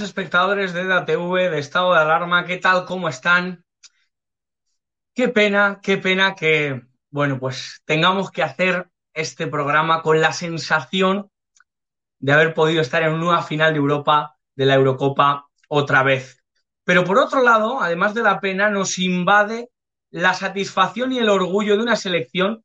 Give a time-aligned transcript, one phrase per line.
[0.00, 2.84] espectadores de DATV, de Estado de Alarma, ¿qué tal?
[2.84, 3.64] ¿Cómo están?
[5.14, 11.30] Qué pena, qué pena que, bueno, pues tengamos que hacer este programa con la sensación
[12.18, 16.42] de haber podido estar en una final de Europa, de la Eurocopa, otra vez.
[16.84, 19.70] Pero por otro lado, además de la pena, nos invade
[20.10, 22.64] la satisfacción y el orgullo de una selección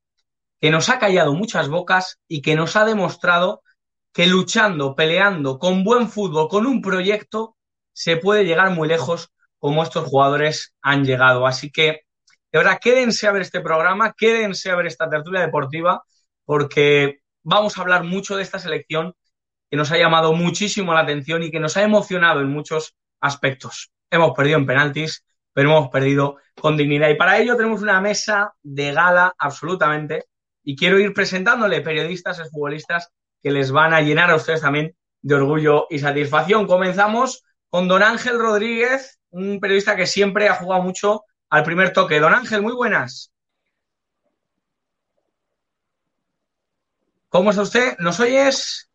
[0.59, 3.63] que nos ha callado muchas bocas y que nos ha demostrado
[4.13, 7.55] que luchando, peleando, con buen fútbol, con un proyecto,
[7.93, 11.45] se puede llegar muy lejos como estos jugadores han llegado.
[11.47, 12.01] Así que,
[12.51, 16.03] de verdad, quédense a ver este programa, quédense a ver esta tertulia deportiva,
[16.45, 19.13] porque vamos a hablar mucho de esta selección
[19.69, 23.91] que nos ha llamado muchísimo la atención y que nos ha emocionado en muchos aspectos.
[24.09, 25.23] Hemos perdido en penaltis,
[25.53, 27.09] pero hemos perdido con dignidad.
[27.09, 30.25] Y para ello tenemos una mesa de gala absolutamente.
[30.63, 35.35] Y quiero ir presentándole periodistas futbolistas que les van a llenar a ustedes también de
[35.35, 36.67] orgullo y satisfacción.
[36.67, 42.19] Comenzamos con don Ángel Rodríguez, un periodista que siempre ha jugado mucho al primer toque.
[42.19, 43.33] Don Ángel, muy buenas.
[47.29, 47.97] ¿Cómo está usted?
[47.99, 48.89] ¿Nos oyes?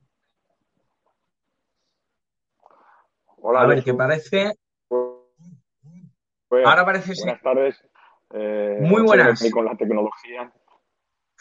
[3.38, 3.62] Hola.
[3.62, 4.52] A ver, ¿qué parece?
[6.50, 7.82] Ahora parece Buenas tardes.
[8.34, 9.42] Eh, Muy buenas.
[9.52, 10.52] Con la tecnología,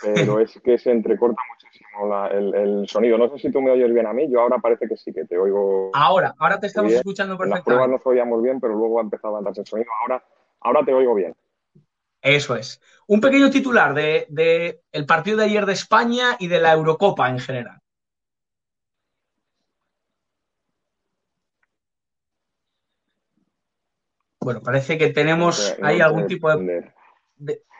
[0.01, 3.17] pero es que se entrecorta muchísimo la- el, el sonido.
[3.17, 4.29] No sé si tú me oyes bien a mí.
[4.29, 5.91] Yo ahora parece que sí, que te oigo.
[5.94, 7.00] Ahora, ahora te estamos Bien.
[7.00, 8.03] escuchando En las pruebas perfectamente.
[8.06, 9.89] nos oíamos bien, pero luego ha empezado a andarse el sonido.
[10.01, 10.23] Ahora,
[10.62, 11.36] ahora te oigo bien.
[12.21, 12.81] Eso es.
[13.07, 17.30] Un pequeño titular de, de el partido de ayer de España y de la Eurocopa
[17.30, 17.80] en general.
[24.39, 26.92] Bueno, parece que tenemos No ahí algún tipo de-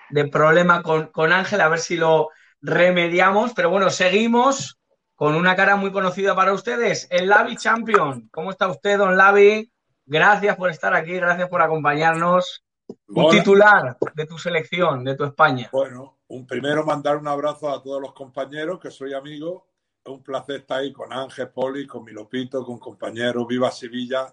[0.10, 2.30] de problema con, con Ángel, a ver si lo
[2.62, 3.54] remediamos.
[3.54, 4.80] Pero bueno, seguimos
[5.16, 8.28] con una cara muy conocida para ustedes, el Lavi Champion.
[8.32, 9.72] ¿Cómo está usted, don Lavi?
[10.06, 12.64] Gracias por estar aquí, gracias por acompañarnos.
[13.08, 13.40] Un Hola.
[13.40, 15.70] titular de tu selección, de tu España.
[15.72, 19.68] Bueno, un primero mandar un abrazo a todos los compañeros, que soy amigo.
[20.04, 23.48] Es un placer estar ahí con Ángel, Poli, con mi Lopito, con compañeros.
[23.48, 24.32] Viva Sevilla.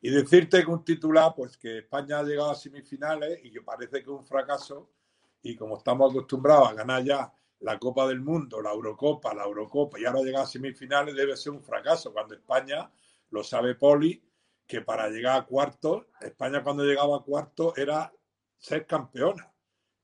[0.00, 3.98] Y decirte que un titular, pues que España ha llegado a semifinales y que parece
[3.98, 4.88] que es un fracaso.
[5.42, 9.98] Y como estamos acostumbrados a ganar ya la Copa del Mundo, la Eurocopa, la Eurocopa
[9.98, 12.12] y ahora llegar a semifinales, debe ser un fracaso.
[12.12, 12.90] Cuando España,
[13.30, 14.22] lo sabe Poli,
[14.66, 18.12] que para llegar a cuartos, España cuando llegaba a cuartos era
[18.56, 19.52] ser campeona.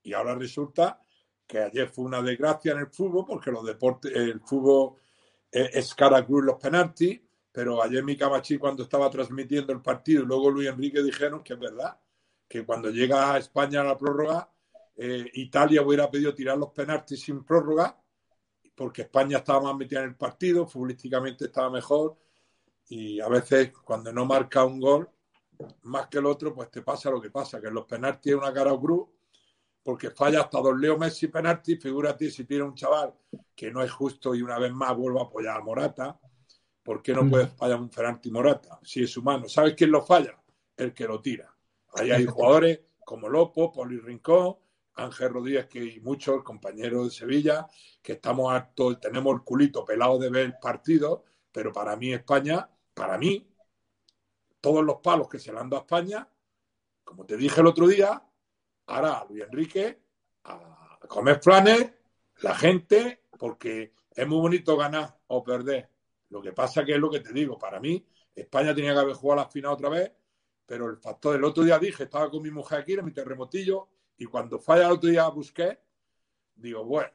[0.03, 1.01] Y ahora resulta
[1.47, 4.97] que ayer fue una desgracia en el fútbol, porque los deportes, el fútbol
[5.51, 7.21] es cara cruz los penaltis,
[7.53, 11.55] pero ayer mi Camachi cuando estaba transmitiendo el partido y luego Luis Enrique dijeron que
[11.55, 11.99] es verdad,
[12.49, 14.51] que cuando llega a España a la prórroga,
[14.97, 18.01] eh, Italia hubiera pedido tirar los penaltis sin prórroga,
[18.75, 22.17] porque España estaba más metida en el partido, futbolísticamente estaba mejor,
[22.89, 25.11] y a veces cuando no marca un gol,
[25.83, 28.39] más que el otro, pues te pasa lo que pasa, que en los penaltis es
[28.39, 29.09] una cara cruz,
[29.83, 33.15] porque falla hasta dos Leo Messi penaltis, figúrate si tiene un chaval
[33.55, 36.19] que no es justo y una vez más vuelvo a apoyar a Morata,
[36.83, 37.31] ¿por qué no mm.
[37.31, 38.81] puede fallar un penalti Morata?
[38.83, 40.43] Si es humano, ¿sabes quién lo falla?
[40.77, 41.55] El que lo tira.
[41.95, 44.57] Ahí hay jugadores como Lopo, Poli Rincón,
[44.97, 47.67] Ángel Rodríguez que, y muchos compañeros de Sevilla,
[48.03, 51.21] que estamos hartos, tenemos el culito pelado de ver partidos,
[51.53, 53.49] pero para mí España, para mí,
[54.61, 56.29] todos los palos que se le han dado a España,
[57.05, 58.23] como te dije el otro día,
[58.89, 60.01] a Luis Enrique
[60.45, 61.93] a comer planes,
[62.43, 65.91] la gente, porque es muy bonito ganar o perder.
[66.31, 68.05] Lo que pasa que es lo que te digo, para mí,
[68.35, 70.13] España tenía que haber jugado la final otra vez,
[70.65, 73.89] pero el factor del otro día dije, estaba con mi mujer aquí en mi terremotillo,
[74.19, 75.79] y cuando falla el otro día busqué,
[76.55, 77.11] digo, bueno,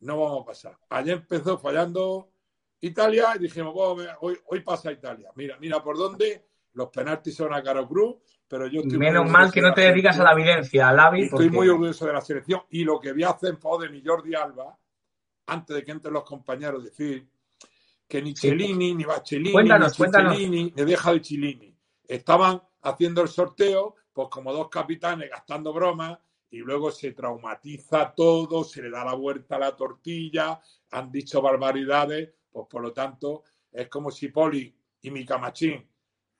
[0.00, 0.78] no vamos a pasar.
[0.90, 2.30] Ayer empezó fallando
[2.80, 3.74] Italia y dijimos,
[4.20, 5.30] hoy, hoy pasa Italia.
[5.34, 8.16] Mira, mira por dónde los penaltis son a Caro Cruz,
[8.46, 11.24] pero yo estoy Menos mal que no te dedicas a la evidencia, Lavi.
[11.24, 13.88] Estoy muy orgulloso de la selección y lo que voy a hacer en favor de
[13.88, 14.78] mi Jordi Alba,
[15.46, 17.26] antes de que entren los compañeros, decir
[18.06, 21.76] que ni Cellini, ni Bacellini, cuéntanos, ni Cellini, ni deja de Chilini
[22.08, 26.18] estaban haciendo el sorteo, pues como dos capitanes gastando bromas,
[26.50, 30.60] y luego se traumatiza todo, se le da la vuelta a la tortilla,
[30.90, 35.86] han dicho barbaridades, pues por lo tanto es como si Poli y mi camachín,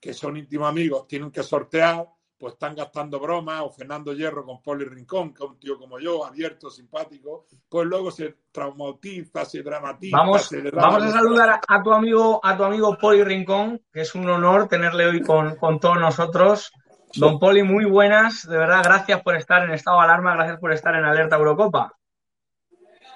[0.01, 2.09] que son íntimos amigos, tienen que sortear,
[2.39, 5.99] pues están gastando bromas, o Fernando Hierro con Poli Rincón, que es un tío como
[5.99, 10.19] yo, abierto, simpático, pues luego se traumatiza, se dramatiza.
[10.19, 14.29] Vamos, vamos a saludar a tu amigo, a tu amigo Poli Rincón, que es un
[14.29, 16.73] honor tenerle hoy con, con todos nosotros.
[17.15, 18.47] Don Poli, muy buenas.
[18.47, 21.93] De verdad, gracias por estar en estado de alarma, gracias por estar en Alerta Eurocopa.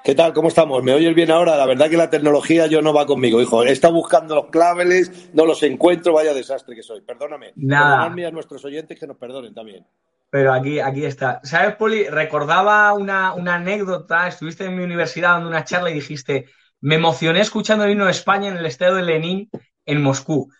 [0.02, 0.32] ¿Qué tal?
[0.32, 0.82] ¿Cómo estamos?
[0.82, 1.56] ¿Me oyes bien ahora?
[1.56, 3.64] La verdad que la tecnología yo no va conmigo, hijo.
[3.64, 7.02] He estado buscando los claveles, no los encuentro, vaya desastre que soy.
[7.02, 7.52] Perdóname.
[7.56, 7.96] Nada.
[7.96, 9.86] Perdonadme a nuestros oyentes que nos perdonen también.
[10.30, 11.40] Pero aquí, aquí está.
[11.42, 12.04] ¿Sabes, Poli?
[12.04, 14.26] Recordaba una, una anécdota.
[14.26, 16.46] Estuviste en mi universidad dando una charla y dijiste,
[16.80, 19.50] me emocioné escuchando el himno de España en el estadio de Lenin
[19.84, 20.50] en Moscú.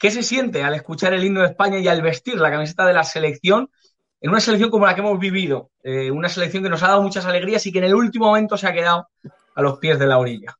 [0.00, 2.94] ¿Qué se siente al escuchar el himno de España y al vestir la camiseta de
[2.94, 3.68] la selección
[4.22, 5.72] en una selección como la que hemos vivido?
[5.82, 8.56] Eh, una selección que nos ha dado muchas alegrías y que en el último momento
[8.56, 9.10] se ha quedado
[9.54, 10.56] a los pies de la orilla.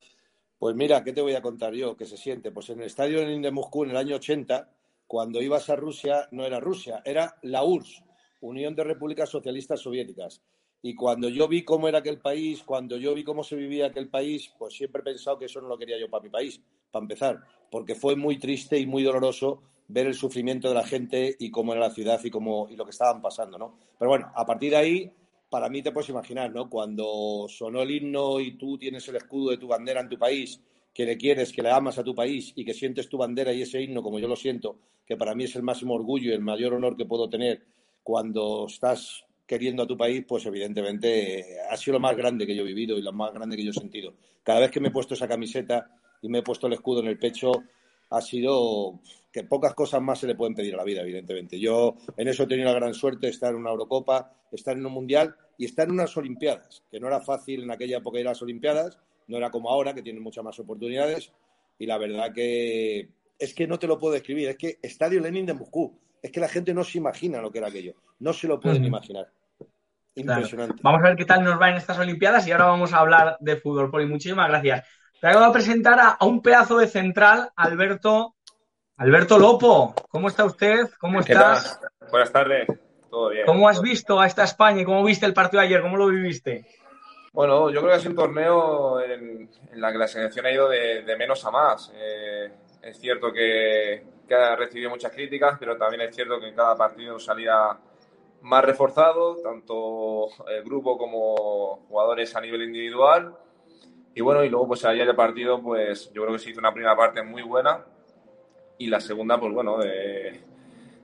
[0.58, 1.96] Pues mira, ¿qué te voy a contar yo?
[1.96, 2.50] ¿Qué se siente?
[2.50, 4.69] Pues en el estadio de Moscú en el año 80,
[5.06, 8.04] cuando ibas a Rusia, no era Rusia, era la URSS,
[8.40, 10.42] Unión de Repúblicas Socialistas Soviéticas.
[10.82, 14.08] Y cuando yo vi cómo era aquel país, cuando yo vi cómo se vivía aquel
[14.08, 16.60] país, pues siempre he pensado que eso no lo quería yo para mi país,
[16.90, 17.40] para empezar
[17.70, 21.72] porque fue muy triste y muy doloroso ver el sufrimiento de la gente y cómo
[21.72, 23.78] era la ciudad y, cómo, y lo que estaban pasando, ¿no?
[23.98, 25.12] Pero bueno, a partir de ahí,
[25.49, 26.68] para mí te puedes imaginar, ¿no?
[26.68, 30.60] Cuando sonó el himno y tú tienes el escudo de tu bandera en tu país,
[30.92, 33.62] que le quieres, que le amas a tu país y que sientes tu bandera y
[33.62, 36.40] ese himno como yo lo siento, que para mí es el máximo orgullo y el
[36.40, 37.64] mayor honor que puedo tener
[38.02, 42.62] cuando estás queriendo a tu país, pues evidentemente ha sido lo más grande que yo
[42.62, 44.14] he vivido y lo más grande que yo he sentido.
[44.45, 45.90] Cada vez que me he puesto esa camiseta
[46.23, 47.50] y me he puesto el escudo en el pecho,
[48.11, 49.00] ha sido
[49.33, 51.59] que pocas cosas más se le pueden pedir a la vida, evidentemente.
[51.59, 54.87] Yo en eso he tenido la gran suerte de estar en una Eurocopa, estar en
[54.87, 58.28] un Mundial y estar en unas Olimpiadas, que no era fácil en aquella época ir
[58.28, 61.33] a las Olimpiadas, no era como ahora, que tienen muchas más oportunidades.
[61.76, 65.47] Y la verdad que es que no te lo puedo describir, es que Estadio Lenin
[65.47, 68.47] de Moscú, es que la gente no se imagina lo que era aquello, no se
[68.47, 69.28] lo pueden imaginar.
[70.14, 70.81] Impresionante.
[70.83, 73.37] Vamos a ver qué tal nos va en estas Olimpiadas y ahora vamos a hablar
[73.40, 73.90] de fútbol.
[73.90, 74.87] Poli, muchísimas gracias.
[75.21, 78.37] Te acabo de presentar a, un pedazo de central, Alberto,
[78.97, 79.95] Alberto Lopo.
[80.09, 80.88] ¿Cómo está usted?
[80.99, 81.81] ¿Cómo estás?
[82.11, 82.67] Buenas tardes.
[83.11, 83.45] Todo bien.
[83.45, 85.83] ¿Cómo has visto a esta España y cómo viste el partido de ayer?
[85.83, 86.64] ¿Cómo lo viviste?
[87.33, 91.17] Bueno, yo creo que sido un torneo en, la que la selección ha ido de,
[91.17, 91.93] menos a más.
[91.95, 92.50] Eh,
[92.83, 96.76] es cierto que, que, ha recibido muchas críticas, pero también es cierto que en cada
[96.76, 97.79] partido salía
[98.42, 103.35] más reforzado, tanto el grupo como jugadores a nivel individual.
[104.14, 106.73] Y bueno, y luego pues ayer el partido, pues yo creo que se hizo una
[106.73, 107.85] primera parte muy buena
[108.78, 110.40] y la segunda, pues bueno, de,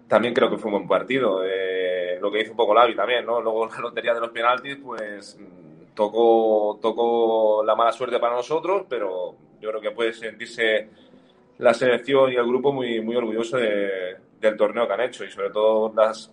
[0.09, 1.43] también creo que fue un buen partido.
[1.45, 3.40] Eh, lo que hizo un poco Lavi también, ¿no?
[3.40, 5.38] Luego la lotería de los penaltis, pues
[5.95, 10.88] tocó, tocó la mala suerte para nosotros, pero yo creo que puede sentirse
[11.59, 15.50] la selección y el grupo muy, muy orgulloso del torneo que han hecho y sobre
[15.50, 16.31] todo las,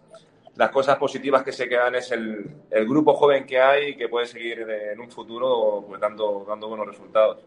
[0.56, 4.26] las cosas positivas que se quedan es el, el grupo joven que hay que puede
[4.26, 7.40] seguir en un futuro pues, dando, dando buenos resultados.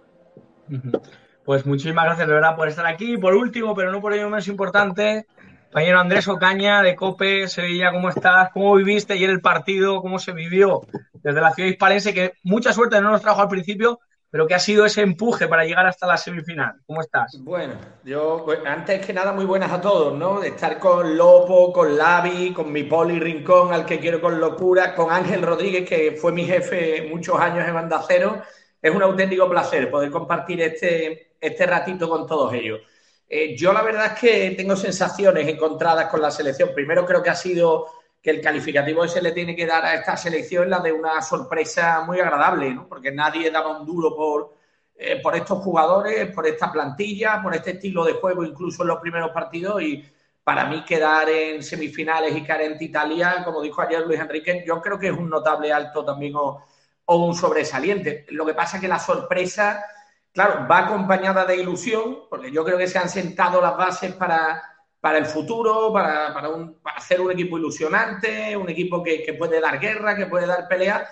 [1.45, 3.17] Pues muchísimas gracias de verdad por estar aquí.
[3.17, 5.27] Por último, pero no por ello menos importante,
[5.67, 8.51] compañero Andrés Ocaña de COPE, Sevilla, ¿cómo estás?
[8.53, 10.01] ¿Cómo viviste ayer el partido?
[10.01, 10.81] ¿Cómo se vivió
[11.23, 12.15] desde la ciudad hispalense?
[12.15, 14.01] Que mucha suerte no nos trajo al principio,
[14.37, 16.75] pero que ha sido ese empuje para llegar hasta la semifinal.
[16.87, 17.43] ¿Cómo estás?
[17.43, 17.73] Bueno,
[18.05, 20.41] yo pues, antes que nada muy buenas a todos, ¿no?
[20.41, 24.95] De estar con Lopo, con Lavi, con mi Poli Rincón, al que quiero con locura,
[24.95, 28.43] con Ángel Rodríguez, que fue mi jefe muchos años en Banda Cero.
[28.83, 32.81] Es un auténtico placer poder compartir este, este ratito con todos ellos.
[33.27, 36.73] Eh, yo la verdad es que tengo sensaciones encontradas con la selección.
[36.75, 37.87] Primero creo que ha sido
[38.27, 41.23] que el calificativo que se le tiene que dar a esta selección la de una
[41.23, 42.89] sorpresa muy agradable, ¿no?
[42.89, 44.53] porque nadie daba un duro por,
[44.97, 48.99] eh, por estos jugadores, por esta plantilla, por este estilo de juego, incluso en los
[48.99, 49.81] primeros partidos.
[49.81, 50.05] Y
[50.43, 54.83] para mí quedar en semifinales y caer en Italia, como dijo ayer Luis Enrique, yo
[54.83, 56.65] creo que es un notable alto también o,
[57.07, 58.27] un sobresaliente.
[58.31, 59.85] Lo que pasa es que la sorpresa,
[60.33, 64.76] claro, va acompañada de ilusión, porque yo creo que se han sentado las bases para
[65.01, 69.35] para el futuro, para, para, un, para, hacer un equipo ilusionante, un equipo que, que,
[69.35, 71.09] puede dar guerra, que puede dar pelea,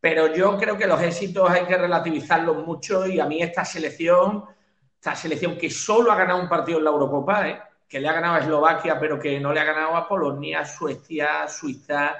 [0.00, 4.44] pero yo creo que los éxitos hay que relativizarlos mucho y a mí esta selección,
[4.94, 7.60] esta selección que solo ha ganado un partido en la Eurocopa, ¿eh?
[7.88, 11.48] que le ha ganado a Eslovaquia, pero que no le ha ganado a Polonia, Suecia,
[11.48, 12.16] Suiza,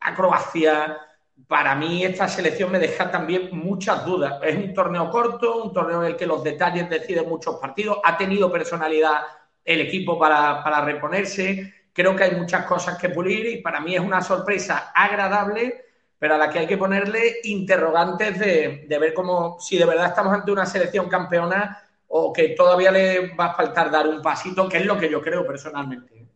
[0.00, 0.98] a Croacia.
[1.46, 4.40] Para mí esta selección me deja también muchas dudas.
[4.42, 7.98] Es un torneo corto, un torneo en el que los detalles deciden muchos partidos.
[8.02, 9.22] Ha tenido personalidad
[9.64, 11.74] el equipo para, reponerse.
[11.92, 15.84] Creo que hay muchas cosas que pulir y para mí es una sorpresa agradable,
[16.18, 20.32] pero a la que hay que ponerle interrogantes de, ver cómo, si de verdad estamos
[20.32, 21.78] ante una selección campeona
[22.08, 25.20] o que todavía le va a faltar dar un pasito, que es lo que yo
[25.20, 26.26] creo personalmente.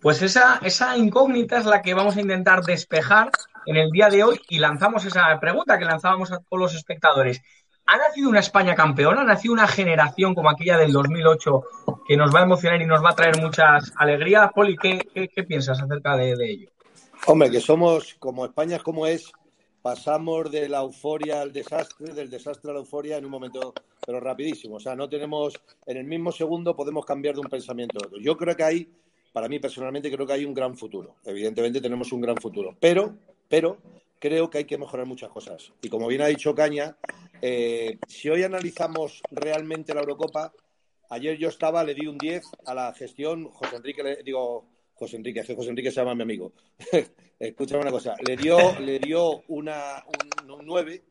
[0.00, 3.30] Pues esa, esa incógnita es la que vamos a intentar despejar
[3.66, 7.40] en el día de hoy y lanzamos esa pregunta que lanzábamos a todos los espectadores.
[7.86, 9.22] ¿Ha nacido una España campeona?
[9.22, 11.62] ¿Ha nacido una generación como aquella del 2008
[12.06, 14.50] que nos va a emocionar y nos va a traer muchas alegrías?
[14.52, 16.70] Poli, ¿qué, piensas acerca de, ello?
[17.26, 19.32] Hombre, que somos, como España es como es,
[19.82, 23.74] pasamos de la euforia al desastre, del desastre a la euforia en un momento,
[24.06, 24.76] pero rapidísimo.
[24.76, 28.18] O sea, no tenemos, en el mismo segundo podemos cambiar de un pensamiento a otro.
[28.20, 28.88] Yo creo que hay,
[29.32, 31.16] para mí personalmente, creo que hay un gran futuro.
[31.24, 32.76] Evidentemente tenemos un gran futuro.
[32.78, 33.16] Pero,
[33.48, 33.78] pero,
[34.22, 35.72] creo que hay que mejorar muchas cosas.
[35.82, 36.96] Y como bien ha dicho Caña,
[37.40, 40.52] eh, si hoy analizamos realmente la Eurocopa,
[41.10, 44.64] ayer yo estaba, le di un 10 a la gestión, José Enrique, le, digo,
[44.94, 46.52] José Enrique, José Enrique se llama mi amigo.
[47.40, 50.04] Escúchame una cosa, le dio, le dio una,
[50.46, 51.02] un, 9,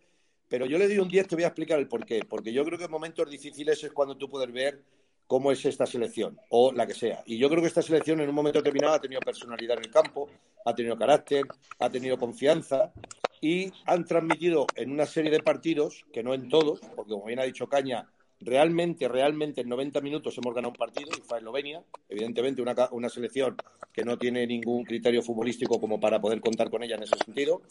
[0.47, 2.21] pero yo le di un 10, te voy a explicar el por qué.
[2.23, 4.81] Porque yo creo que en momentos difíciles es cuando tú puedes ver
[5.27, 7.23] cómo es esta selección, o la que sea.
[7.25, 9.91] Y yo creo que esta selección en un momento determinado ha tenido personalidad en el
[9.91, 10.29] campo,
[10.65, 11.45] ha tenido carácter,
[11.79, 12.91] ha tenido confianza,
[13.41, 17.39] y han transmitido en una serie de partidos, que no en todos, porque como bien
[17.39, 18.07] ha dicho Caña,
[18.39, 23.09] realmente, realmente en 90 minutos hemos ganado un partido y fue Eslovenia, evidentemente una, una,
[23.09, 23.55] selección
[23.91, 27.63] que no tiene ningún criterio futbolístico como para poder contar con ella en ese sentido,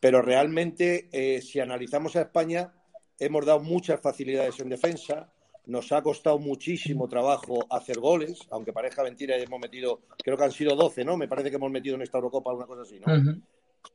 [0.00, 2.72] pero realmente eh, si analizamos a España
[3.18, 5.31] hemos dado muchas facilidades en defensa,
[5.66, 10.52] nos ha costado muchísimo trabajo hacer goles, aunque parezca mentira, hemos metido, creo que han
[10.52, 11.16] sido 12, ¿no?
[11.16, 13.40] Me parece que hemos metido en esta Eurocopa una cosa así, ¿no?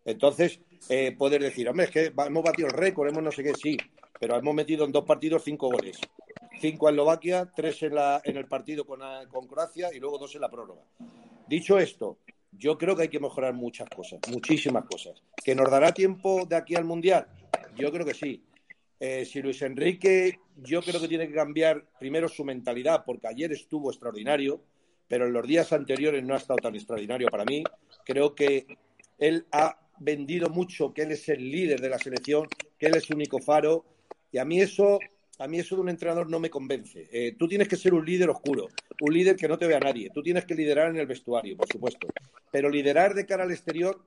[0.05, 0.59] Entonces,
[0.89, 3.77] eh, poder decir, hombre, es que hemos batido el récord, hemos no sé qué, sí,
[4.19, 5.99] pero hemos metido en dos partidos cinco goles.
[6.59, 10.33] Cinco a Eslovaquia, tres en, la, en el partido con, con Croacia y luego dos
[10.35, 10.81] en la prórroga.
[11.47, 12.17] Dicho esto,
[12.51, 15.21] yo creo que hay que mejorar muchas cosas, muchísimas cosas.
[15.43, 17.27] ¿Que nos dará tiempo de aquí al Mundial?
[17.75, 18.43] Yo creo que sí.
[18.99, 23.51] Eh, si Luis Enrique, yo creo que tiene que cambiar primero su mentalidad, porque ayer
[23.51, 24.61] estuvo extraordinario,
[25.07, 27.63] pero en los días anteriores no ha estado tan extraordinario para mí.
[28.05, 28.65] Creo que
[29.17, 32.47] él ha vendido mucho que él es el líder de la selección,
[32.77, 33.85] que él es su único faro,
[34.31, 34.99] y a mí eso,
[35.39, 37.07] a mí eso de un entrenador no me convence.
[37.11, 38.67] Eh, tú tienes que ser un líder oscuro,
[39.01, 40.09] un líder que no te vea nadie.
[40.13, 42.07] Tú tienes que liderar en el vestuario, por supuesto.
[42.51, 43.99] Pero liderar de cara al exterior,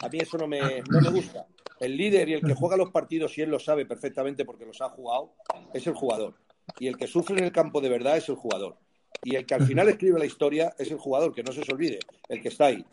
[0.00, 1.46] a mí eso no me, no me gusta.
[1.80, 4.80] El líder y el que juega los partidos, y él lo sabe perfectamente porque los
[4.80, 5.34] ha jugado,
[5.72, 6.34] es el jugador.
[6.78, 8.76] Y el que sufre en el campo de verdad es el jugador.
[9.22, 11.68] Y el que al final escribe la historia es el jugador, que no se os
[11.68, 12.84] olvide, el que está ahí.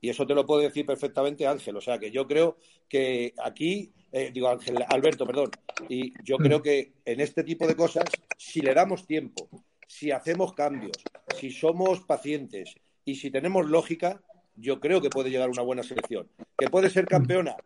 [0.00, 1.76] Y eso te lo puede decir perfectamente Ángel.
[1.76, 2.56] O sea que yo creo
[2.88, 5.50] que aquí, eh, digo Ángel, Alberto, perdón,
[5.88, 8.04] y yo creo que en este tipo de cosas,
[8.36, 9.48] si le damos tiempo,
[9.86, 10.92] si hacemos cambios,
[11.34, 14.20] si somos pacientes, y si tenemos lógica,
[14.56, 16.28] yo creo que puede llegar una buena selección.
[16.56, 17.56] ¿Que puede ser campeona?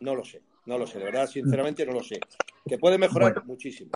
[0.00, 2.20] No lo sé, no lo sé, de verdad, sinceramente no lo sé.
[2.66, 3.44] ¿Que puede mejorar?
[3.44, 3.90] Muchísimo.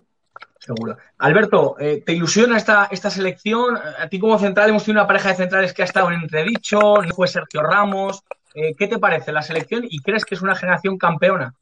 [0.59, 0.97] Seguro.
[1.19, 3.77] Alberto, eh, ¿te ilusiona esta, esta selección?
[3.77, 6.97] A ti como central hemos tenido una pareja de centrales que ha estado en entredicho,
[6.97, 8.23] no fue Sergio Ramos.
[8.55, 11.55] Eh, ¿Qué te parece la selección y crees que es una generación campeona?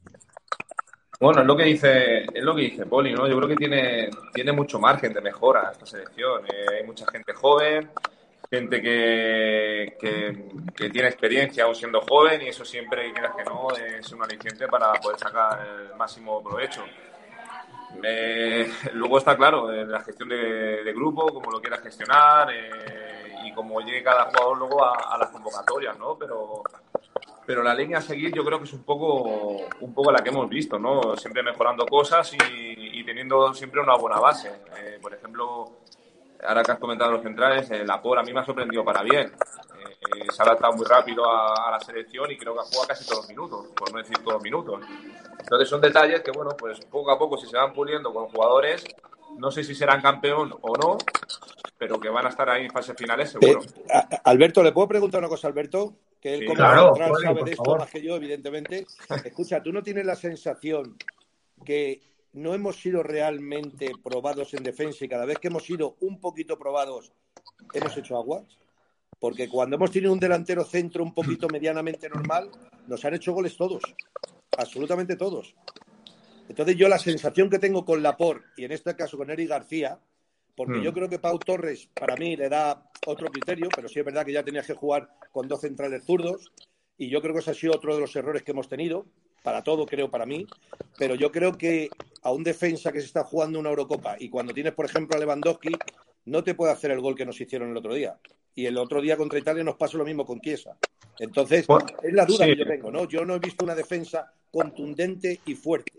[1.19, 3.27] Bueno, es lo que dice, es lo que dice Poli, ¿no?
[3.27, 6.45] Yo creo que tiene, tiene mucho margen de mejora esta selección.
[6.45, 7.89] Eh, hay mucha gente joven,
[8.49, 14.11] gente que, que, tiene experiencia aún siendo joven y eso siempre, quieras que no, es
[14.11, 16.83] un aliciente para poder sacar el máximo provecho.
[18.03, 23.53] Eh, luego está claro, eh, la gestión de, grupo, cómo lo quieras gestionar eh, y
[23.53, 26.15] cómo llegue cada jugador luego a, las convocatorias, ¿no?
[26.17, 26.63] Pero,
[27.47, 30.29] pero la línea a seguir yo creo que es un poco, un poco la que
[30.29, 31.15] hemos visto, ¿no?
[31.15, 34.51] Siempre mejorando cosas y, teniendo siempre una buena base.
[35.01, 35.77] por ejemplo,
[36.45, 39.31] ahora que has comentado los centrales, la POR a mí me ha sorprendido para bien.
[40.29, 43.29] se ha adaptado muy rápido a, la selección y creo que jugado casi todos los
[43.29, 44.81] minutos, por no decir todos los minutos.
[45.39, 48.83] Entonces son detalles que, bueno, pues poco a poco si se van puliendo con jugadores,
[49.37, 50.97] no sé si serán campeón o no,
[51.77, 53.61] pero que van a estar ahí en fases finales seguro.
[53.61, 55.93] Eh, Alberto, ¿le puedo preguntar una cosa, Alberto?
[56.27, 58.85] Que él como claro, sabe de esto más que yo, evidentemente.
[59.23, 60.97] Escucha, ¿tú no tienes la sensación
[61.65, 62.01] que
[62.33, 66.59] no hemos sido realmente probados en defensa y cada vez que hemos sido un poquito
[66.59, 67.13] probados
[67.73, 68.57] hemos hecho aguas?
[69.19, 72.51] Porque cuando hemos tenido un delantero centro un poquito medianamente normal,
[72.87, 73.81] nos han hecho goles todos
[74.57, 75.55] absolutamente todos.
[76.49, 79.99] Entonces yo la sensación que tengo con Lapor y en este caso con Eric García,
[80.57, 80.93] porque yo hmm.
[80.95, 84.33] creo que Pau Torres para mí le da otro criterio, pero sí es verdad que
[84.33, 86.51] ya tenía que jugar con dos centrales zurdos
[86.97, 89.05] y yo creo que ese ha sido otro de los errores que hemos tenido,
[89.43, 90.47] para todo creo para mí,
[90.97, 91.89] pero yo creo que
[92.23, 95.19] a un defensa que se está jugando una Eurocopa y cuando tienes por ejemplo a
[95.19, 95.69] Lewandowski,
[96.25, 98.17] no te puede hacer el gol que nos hicieron el otro día.
[98.55, 100.75] Y el otro día contra Italia nos pasó lo mismo con Chiesa.
[101.19, 101.67] Entonces,
[102.03, 103.07] es la duda que yo tengo, ¿no?
[103.07, 105.93] Yo no he visto una defensa contundente y fuerte.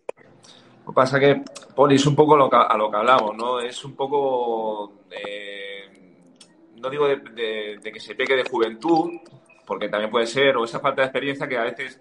[0.89, 1.43] Lo que pasa que,
[1.75, 2.39] Poli, es un poco a
[2.79, 3.61] lo que hablamos, ¿no?
[3.61, 5.03] Es un poco,
[6.77, 9.21] no digo de, que se peque de juventud,
[9.67, 12.01] porque también puede ser, o esa falta de experiencia que a veces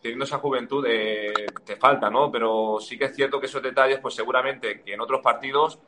[0.00, 2.32] teniendo esa juventud eh, te falta, ¿no?
[2.32, 5.78] Pero sí que es cierto que esos detalles, pues seguramente que en otros partidos,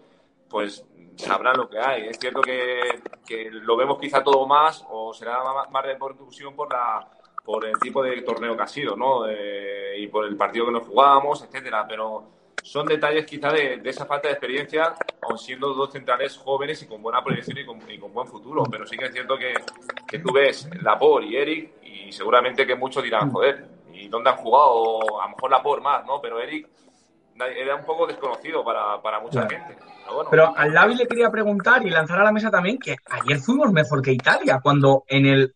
[0.47, 0.85] pues
[1.17, 2.09] sabrán lo que hay.
[2.09, 3.01] Es cierto que,
[3.53, 7.09] lo vemos quizá todo más, o será más, más repercusión por la
[7.45, 9.25] por el tipo de torneo que ha sido, ¿no?
[9.97, 11.87] y por el partido que nos jugábamos, etcétera.
[11.89, 12.25] Pero
[12.63, 17.03] son detalles quizá de, esa falta de experiencia, aun siendo dos centrales jóvenes y con
[17.03, 18.65] buena proyección y con, buen futuro.
[18.71, 19.55] Pero sí que es cierto que,
[20.09, 24.37] que tú ves Lapor y Eric y seguramente que muchos dirán, joder, ¿y dónde han
[24.37, 25.21] jugado?
[25.21, 26.21] A lo mejor Lapor más, ¿no?
[26.21, 26.69] Pero Eric
[27.37, 29.77] era un poco desconocido para, para mucha gente.
[30.31, 33.73] Pero, al Lavi le quería preguntar y lanzar a la mesa también que ayer fuimos
[33.73, 35.55] mejor que Italia, cuando en el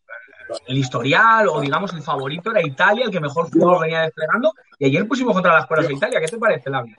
[0.67, 4.87] el historial o digamos el favorito era Italia, el que mejor fútbol venía desplegando, y
[4.87, 6.21] ayer pusimos contra las cuerdas de Italia.
[6.21, 6.95] ¿Qué te parece, Lavi?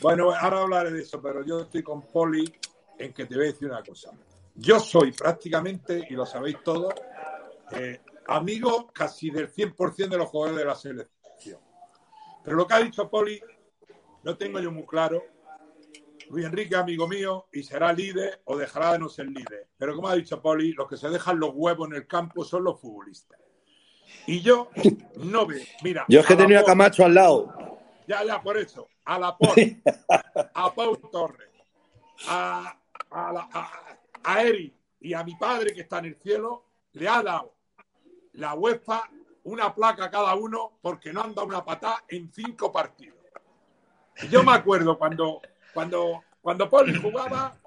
[0.00, 2.44] Bueno, ahora hablaré de eso, pero yo estoy con Poli
[2.98, 4.10] en que te voy a decir una cosa.
[4.54, 6.94] Yo soy prácticamente, y lo sabéis todos,
[7.72, 11.60] eh, amigo casi del 100% de los jugadores de la selección.
[12.44, 13.40] Pero lo que ha dicho Poli,
[14.22, 15.22] lo tengo yo muy claro,
[16.30, 19.68] Luis Enrique, amigo mío, y será líder o dejará de no ser líder.
[19.76, 22.64] Pero como ha dicho Poli, los que se dejan los huevos en el campo son
[22.64, 23.38] los futbolistas.
[24.26, 24.70] Y yo
[25.16, 25.64] no veo.
[25.82, 26.04] Mira.
[26.08, 27.54] Yo es que tenía a Camacho al lado.
[28.06, 28.88] Ya, ya, por eso.
[29.04, 29.50] A la Por,
[30.54, 31.50] a Pau Torres,
[32.28, 32.78] a,
[33.10, 37.54] a, Eri y a mi padre que está en el cielo, le ha dado
[38.32, 39.10] la UEFA
[39.44, 43.18] una placa a cada uno porque no han dado una patada en cinco partidos.
[44.22, 45.42] Y yo me acuerdo cuando
[45.74, 47.58] cuando, cuando Poli jugaba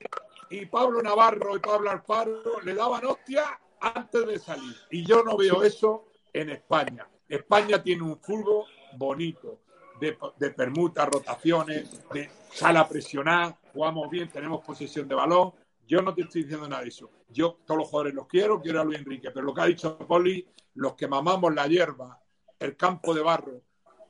[0.50, 4.76] y Pablo Navarro y Pablo Alfaro le daban hostia antes de salir.
[4.90, 7.08] Y yo no veo eso en España.
[7.28, 9.60] España tiene un fútbol bonito,
[10.00, 15.54] de, de permutas, rotaciones, de sala presionada, jugamos bien, tenemos posesión de balón.
[15.88, 17.10] Yo no te estoy diciendo nada de eso.
[17.30, 19.98] Yo todos los jugadores los quiero, quiero a Luis Enrique, pero lo que ha dicho
[19.98, 22.22] Poli, los que mamamos la hierba,
[22.60, 23.62] el campo de barro,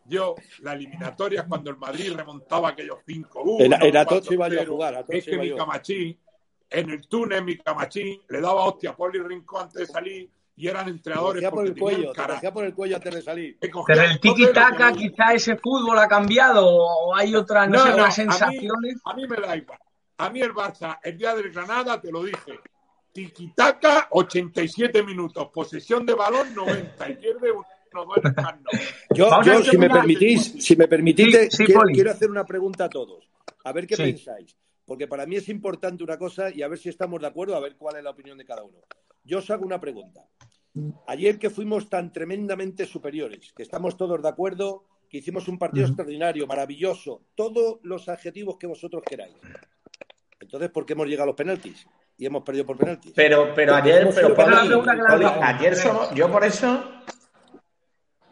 [0.07, 3.61] yo, la eliminatoria cuando el Madrid remontaba aquellos 5-1.
[3.61, 5.05] En, en Atocho iba a jugar.
[5.07, 6.17] es que mi Camachín,
[6.69, 10.67] en el túnel, mi Camachín, le daba hostia a Poli Rincón antes de salir y
[10.67, 11.43] eran entrenadores.
[11.43, 13.57] Te por el cuello, te por el cuello antes de salir.
[13.59, 18.97] Pero el tiki-taka, quizá ese fútbol ha cambiado o hay otras no, no, sensaciones.
[19.05, 19.79] A mí, me da igual.
[20.17, 22.59] A mí el Barça, el día del Granada, te lo dije.
[23.13, 25.49] Tiki-taka, 87 minutos.
[25.53, 27.09] Posesión de balón, 90.
[27.09, 27.63] Y pierde un
[29.13, 29.29] yo,
[29.63, 31.49] si, me permitís, si me permitís,
[31.93, 33.29] quiero, hacer una pregunta a todos.
[33.63, 34.55] A ver qué pensáis.
[34.85, 37.59] Porque para mí es importante una cosa y a ver si estamos de acuerdo, a
[37.59, 38.77] ver cuál es la opinión de cada uno.
[39.23, 40.21] yo os hago una pregunta.
[41.07, 45.87] Ayer que fuimos tan tremendamente superiores, que estamos todos de acuerdo, que hicimos un partido
[45.87, 49.35] extraordinario, maravilloso, todos los adjetivos que vosotros queráis.
[50.39, 51.85] Entonces, ¿por qué hemos llegado a los penaltis?
[52.17, 53.11] Y hemos perdido por penaltis.
[53.15, 55.77] Pero, pero ayer, pero ayer
[56.15, 56.83] yo por eso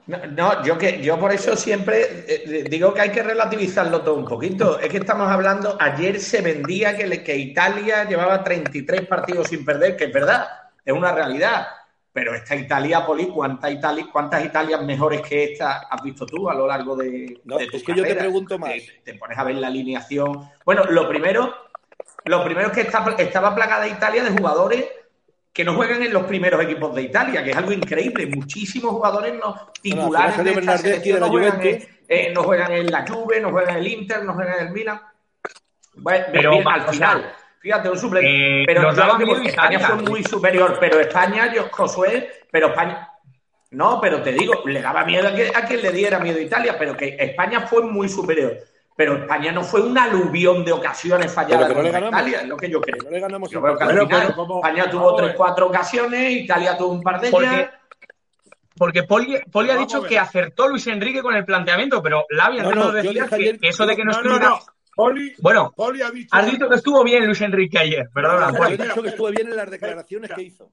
[0.07, 4.25] no, yo que yo por eso siempre eh, digo que hay que relativizarlo todo un
[4.25, 4.79] poquito.
[4.79, 9.95] Es que estamos hablando, ayer se vendía que, que Italia llevaba 33 partidos sin perder,
[9.95, 10.47] que es verdad,
[10.83, 11.67] es una realidad.
[12.13, 16.53] Pero esta Italia, Poli, ¿cuántas, Italia, ¿cuántas Italias mejores que esta has visto tú a
[16.53, 18.71] lo largo de, no, Es que yo te pregunto más.
[19.03, 20.49] Te, pones a ver la alineación.
[20.63, 21.53] Bueno, lo primero,
[22.23, 24.85] lo primero es que estaba plagada Italia de jugadores
[25.55, 28.27] que no juegan en los primeros equipos de Italia, que es algo increíble.
[28.27, 33.07] Muchísimos jugadores no, titulares de esta selección no, juegan en, eh, no juegan en la
[33.07, 34.99] Juve, no juegan en el Inter, no juegan en el Milan.
[35.93, 38.63] Bueno, pero al final, fíjate, un suplente.
[38.63, 43.09] Eh, pero España fue muy superior, pero España, yo, Josué, pero España.
[43.71, 46.41] No, pero te digo, le daba miedo a que, a que le diera miedo a
[46.41, 48.57] Italia, pero que España fue muy superior.
[48.95, 52.69] Pero España no fue un aluvión de ocasiones falladas pero no Italia, es lo que
[52.69, 53.03] yo creo.
[53.03, 56.93] No le ganamos yo creo que al final, España tuvo tres, cuatro ocasiones, Italia tuvo
[56.93, 57.69] un par de ellas.
[58.77, 62.71] Porque Poli, Poli ha dicho que acertó Luis Enrique con el planteamiento, pero Lavi no,
[62.71, 64.59] no, decía que, que, eso de que no, estuviera...
[64.95, 66.29] Poli, bueno, Poli ha dicho...
[66.33, 68.51] has dicho que estuvo bien Luis Enrique ayer, perdona.
[68.51, 70.71] No, he dicho que estuvo bien en las declaraciones que hizo.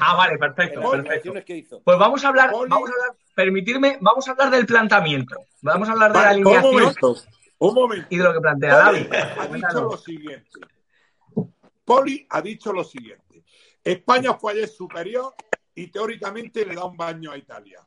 [0.00, 0.88] ah, vale, perfecto.
[0.88, 1.32] perfecto.
[1.44, 1.80] Que hizo.
[1.82, 5.36] Pues vamos a hablar, vamos a hablar, permitirme, vamos a hablar del planteamiento.
[5.62, 6.94] Vamos a hablar de la alineación.
[7.58, 8.06] Un momento.
[8.10, 9.12] Y de lo que plantea David.
[9.12, 10.60] Ha dicho lo siguiente.
[11.84, 13.44] Poli ha dicho lo siguiente.
[13.82, 15.34] España fue ayer superior
[15.74, 17.80] y teóricamente le da un baño a Italia.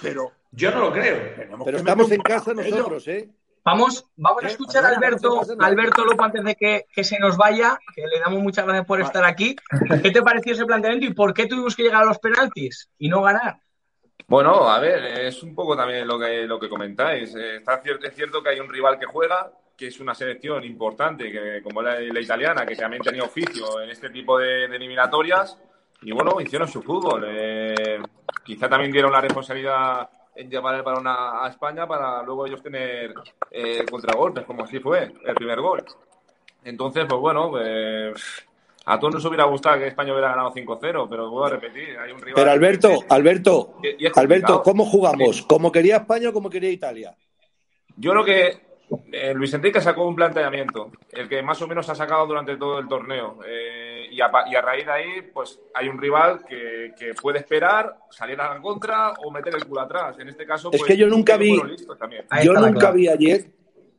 [0.00, 1.58] Pero yo no lo creo.
[1.64, 3.30] Pero estamos en casa nosotros, ¿eh?
[3.64, 7.76] Vamos, vamos a escuchar a Alberto, Alberto López antes de que, que, se nos vaya,
[7.96, 9.56] que le damos muchas gracias por estar aquí.
[10.02, 13.08] ¿Qué te pareció ese planteamiento y por qué tuvimos que llegar a los penaltis y
[13.08, 13.60] no ganar?
[14.28, 17.34] Bueno, a ver, es un poco también lo que, lo que comentáis.
[17.34, 20.64] Eh, está cierto, es cierto que hay un rival que juega, que es una selección
[20.64, 25.58] importante, que como la, la italiana, que también tenía oficio en este tipo de, eliminatorias.
[26.02, 27.24] Y bueno, hicieron su fútbol.
[27.28, 28.00] Eh,
[28.44, 33.14] quizá también dieron la responsabilidad en llevar el balón a, España para luego ellos tener
[33.50, 35.84] eh, contragolpes, como así fue el primer gol.
[36.64, 38.46] Entonces, pues bueno, pues
[38.88, 42.12] a todos nos hubiera gustado que España hubiera ganado 5-0, pero vuelvo a repetir, hay
[42.12, 42.34] un rival.
[42.36, 43.74] Pero Alberto, Alberto,
[44.14, 45.42] Alberto, ¿cómo jugamos?
[45.42, 47.16] ¿Cómo quería España o cómo quería Italia?
[47.96, 48.66] Yo creo que
[49.10, 52.78] eh, Luis Enrique sacó un planteamiento, el que más o menos ha sacado durante todo
[52.78, 53.40] el torneo.
[53.44, 58.54] Eh, y, a, raíz de ahí, pues hay un rival que, puede esperar, salir a
[58.54, 60.16] la contra o meter el culo atrás.
[60.20, 61.60] En este caso, es pues, que yo nunca vi,
[62.44, 63.50] yo nunca vi ayer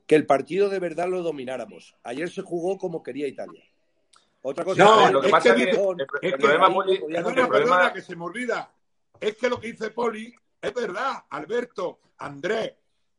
[0.06, 1.96] que el partido de verdad lo domináramos.
[2.04, 3.67] Ayer se jugó como quería Italia.
[4.50, 4.82] Otra cosa.
[4.82, 5.72] No, lo que pasa es que,
[6.22, 7.00] el, problema, Poli,
[7.50, 8.72] perdona, que se me olvida.
[9.20, 11.26] Es que lo que dice Poli es verdad.
[11.32, 12.74] Alberto, Andrés,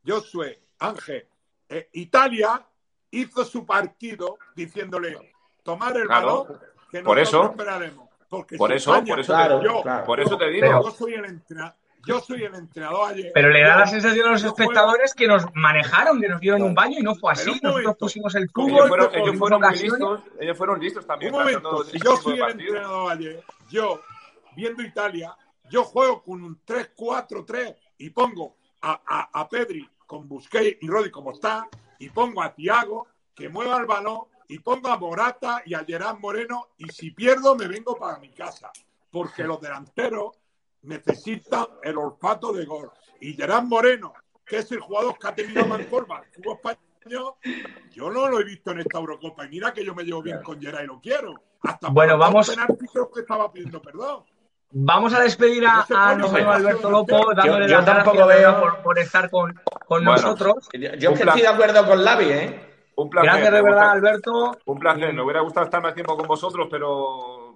[0.07, 1.27] Josué, Ángel,
[1.69, 2.67] eh, Italia
[3.11, 6.47] hizo su partido diciéndole tomar el balón
[6.91, 8.09] que por eso, esperaremos.
[8.31, 10.83] Porque por eso, por eso, te, yo, por eso te digo.
[10.83, 11.75] Yo soy el entrenador
[12.09, 13.31] yo soy el entrenador ayer.
[13.35, 16.75] Pero le da la sensación a los espectadores que nos manejaron, que nos dieron un
[16.75, 17.61] baño y no fue así.
[17.63, 18.69] Nosotros pusimos el tubo.
[18.69, 18.89] Ellos
[19.39, 21.35] fueron, listos, ellos fueron listos también.
[21.35, 24.01] Un momento, si yo soy el entrenador ayer, yo,
[24.57, 25.37] viendo Italia,
[25.71, 31.11] yo juego con un 3-4-3 y pongo a, a, a, Pedri con Busquets y Rodi
[31.11, 31.69] como está,
[31.99, 36.19] y pongo a Tiago que mueva el balón, y pongo a Morata y a Gerard
[36.19, 38.71] Moreno, y si pierdo me vengo para mi casa.
[39.11, 40.39] Porque los delanteros
[40.89, 42.91] necesita el olfato de gol.
[43.21, 47.35] Y Gerard Moreno, que es el jugador que ha tenido más forma el fútbol español,
[47.93, 49.47] yo no lo he visto en esta Eurocopa.
[49.47, 51.35] Y mira que yo me llevo bien con Gerard y lo quiero.
[51.63, 52.51] Hasta bueno, vamos.
[52.93, 54.25] creo que estaba pidiendo perdón.
[54.71, 59.59] Vamos a despedir a, a Alberto Lopo, dándole yo, tampoco veo por, por, estar con,
[59.87, 60.69] con nosotros.
[60.99, 62.69] Yo, estoy de acuerdo con Lavi, ¿eh?
[62.97, 63.31] Un placer.
[63.31, 64.59] Gracias de verdad, Alberto.
[64.67, 65.15] Un placer.
[65.15, 67.55] Me hubiera gustado estar más tiempo con vosotros, pero.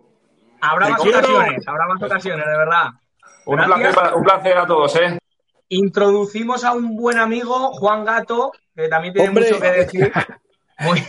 [0.62, 2.90] Habrá más ocasiones, habrá más ocasiones, de verdad.
[3.44, 5.18] Un placer, a todos, ¿eh?
[5.68, 10.12] Introducimos a un buen amigo, Juan Gato, que también tiene mucho que decir.
[10.81, 11.02] Muy,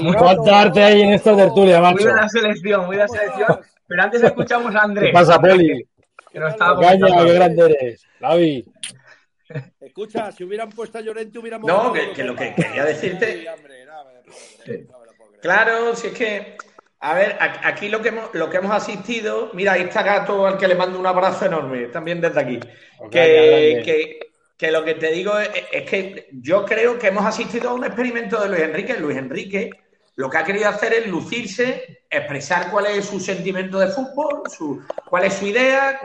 [0.00, 1.96] muy ¿Cuánta arte hay en esta tertulia, macho?
[1.96, 3.60] Muy buena selección, muy buena selección.
[3.86, 5.08] Pero antes escuchamos a Andrés.
[5.08, 5.86] ¿Qué pasa, Poli?
[6.30, 8.06] Que no estaba Caña, qué grande eres.
[8.20, 8.64] Lavi.
[9.80, 11.68] Escucha, si hubieran puesto a Llorente hubiéramos...
[11.68, 13.46] No, que, que, lo que quería decirte...
[15.42, 16.56] Claro, si es que
[17.04, 20.56] a ver, aquí lo que hemos, lo que hemos asistido, mira, ahí está Gato al
[20.56, 22.60] que le mando un abrazo enorme, también desde aquí.
[23.10, 24.20] Que,
[24.56, 28.40] que, lo que te digo es, que yo creo que hemos asistido a un experimento
[28.40, 28.94] de Luis Enrique.
[28.94, 29.70] Luis Enrique
[30.14, 34.84] lo que ha querido hacer es lucirse, expresar cuál es su sentimiento de fútbol, su,
[35.10, 36.00] cuál es su idea,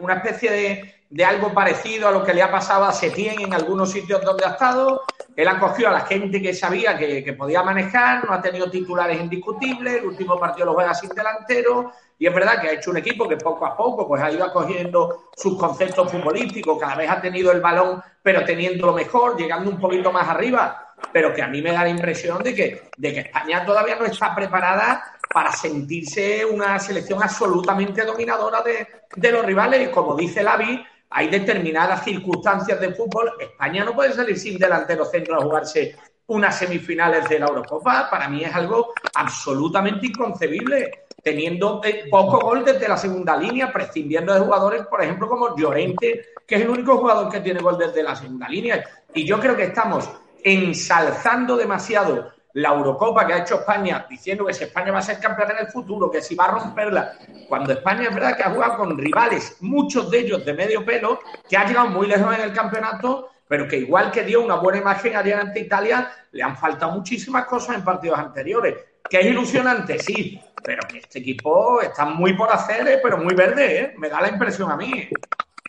[0.00, 3.54] una especie de, de, algo parecido a lo que le ha pasado a Setién en
[3.54, 5.02] algunos sitios donde ha estado.
[5.36, 9.20] Él ha cogido a la gente que sabía que, podía manejar, no ha tenido titulares
[9.20, 12.98] indiscutibles, el último partido lo juega sin delantero, y es verdad que ha hecho un
[12.98, 17.20] equipo que poco a poco pues, ha ido acogiendo sus conceptos futbolísticos, cada vez ha
[17.20, 21.48] tenido el balón, pero teniendo lo mejor, llegando un poquito más arriba pero que a
[21.48, 25.50] mí me da la impresión de que, de que España todavía no está preparada para
[25.52, 29.88] sentirse una selección absolutamente dominadora de, de los rivales.
[29.88, 33.32] Como dice Lavi, hay determinadas circunstancias de fútbol.
[33.38, 35.96] España no puede salir sin delantero centro a jugarse
[36.26, 38.08] unas semifinales de la Eurocopa.
[38.10, 44.32] Para mí es algo absolutamente inconcebible, teniendo eh, poco gol desde la segunda línea, prescindiendo
[44.32, 48.02] de jugadores, por ejemplo, como Llorente, que es el único jugador que tiene gol desde
[48.02, 48.84] la segunda línea.
[49.14, 50.08] Y yo creo que estamos
[50.42, 55.18] ensalzando demasiado la Eurocopa que ha hecho España, diciendo que si España va a ser
[55.18, 57.14] campeón en el futuro, que si va a romperla,
[57.48, 61.20] cuando España es verdad que ha jugado con rivales, muchos de ellos de medio pelo,
[61.48, 64.78] que ha llegado muy lejos en el campeonato, pero que igual que dio una buena
[64.78, 68.76] imagen ayer ante Italia, le han faltado muchísimas cosas en partidos anteriores.
[69.08, 73.00] Que es ilusionante, sí, pero que este equipo está muy por hacer, ¿eh?
[73.02, 73.94] pero muy verde, ¿eh?
[73.98, 75.08] me da la impresión a mí.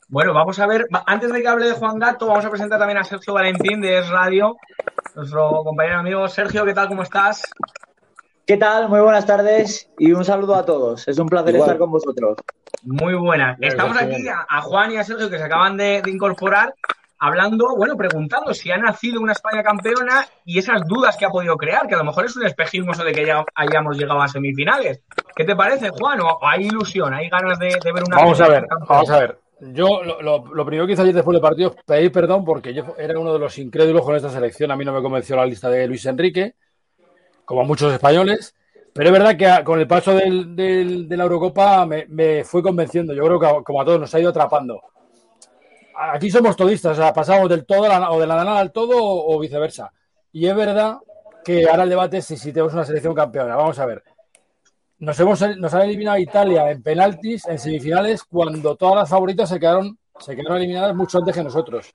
[0.08, 3.00] Bueno, vamos a ver, antes de que hable de Juan Gato, vamos a presentar también
[3.00, 4.58] a Sergio Valentín de Es Radio,
[5.16, 6.28] nuestro compañero amigo.
[6.28, 6.88] Sergio, ¿qué tal?
[6.88, 7.44] ¿Cómo estás?
[8.46, 8.90] ¿Qué tal?
[8.90, 11.08] Muy buenas tardes y un saludo a todos.
[11.08, 12.38] Es un placer estar con vosotros.
[12.84, 13.58] Muy buena.
[13.62, 16.74] Estamos aquí a, Juan y a Sergio que se acaban de, incorporar
[17.20, 21.56] hablando, bueno, preguntando si ha nacido una España campeona y esas dudas que ha podido
[21.56, 24.28] crear, que a lo mejor es un espejismo eso de que ya hayamos llegado a
[24.28, 25.02] semifinales.
[25.34, 26.20] ¿Qué te parece, Juan?
[26.20, 27.14] ¿O hay ilusión?
[27.14, 28.18] ¿Hay ganas de, ver una...
[28.18, 29.43] Vamos a ver, vamos a ver.
[29.72, 33.18] Yo lo, primero que hice ayer después del partido es pedir perdón porque yo era
[33.18, 34.72] uno de los incrédulos con esta selección.
[34.72, 36.56] A mí no me convenció la lista de Luis Enrique,
[37.46, 38.56] como muchos españoles.
[38.94, 43.14] Pero es verdad que con el paso de la Eurocopa me, fui convenciendo.
[43.14, 44.82] Yo creo que como a todos nos ha ido atrapando.
[45.96, 49.40] Aquí somos todistas, o sea, pasamos del todo o de la nada al todo o,
[49.40, 49.94] viceversa.
[50.32, 50.98] Y es verdad
[51.44, 53.56] que ahora el debate es si, si tenemos una selección campeona.
[53.56, 54.04] Vamos a ver
[55.00, 59.60] nos, hemos, nos han eliminado Italia en penaltis en semifinales cuando todas las favoritas se
[59.60, 61.94] quedaron, se quedaron eliminadas mucho antes que nosotros.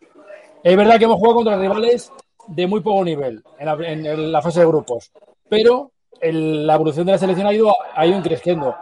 [0.63, 2.13] Es verdad que hemos jugado contra rivales
[2.49, 5.13] de muy poco nivel en la, fase de grupos,
[5.49, 8.75] pero la evolución de la selección ha ido, ha ido creciendo.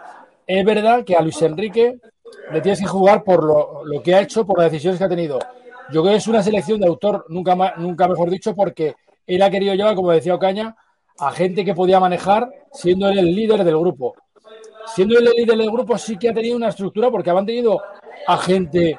[0.46, 1.98] Es verdad que a Luis Enrique
[2.52, 5.09] le tienes que jugar por lo, lo, que ha hecho, por las decisiones que ha
[5.09, 5.38] tenido.
[5.90, 8.94] Yo creo que es una selección de autor, nunca, nunca mejor dicho, porque
[9.26, 10.76] él ha querido llevar, como decía Ocaña,
[11.18, 14.14] a gente que podía manejar siendo él el líder del grupo.
[14.94, 17.81] Siendo él el líder del grupo sí que ha tenido una estructura porque han tenido
[18.26, 18.98] a gente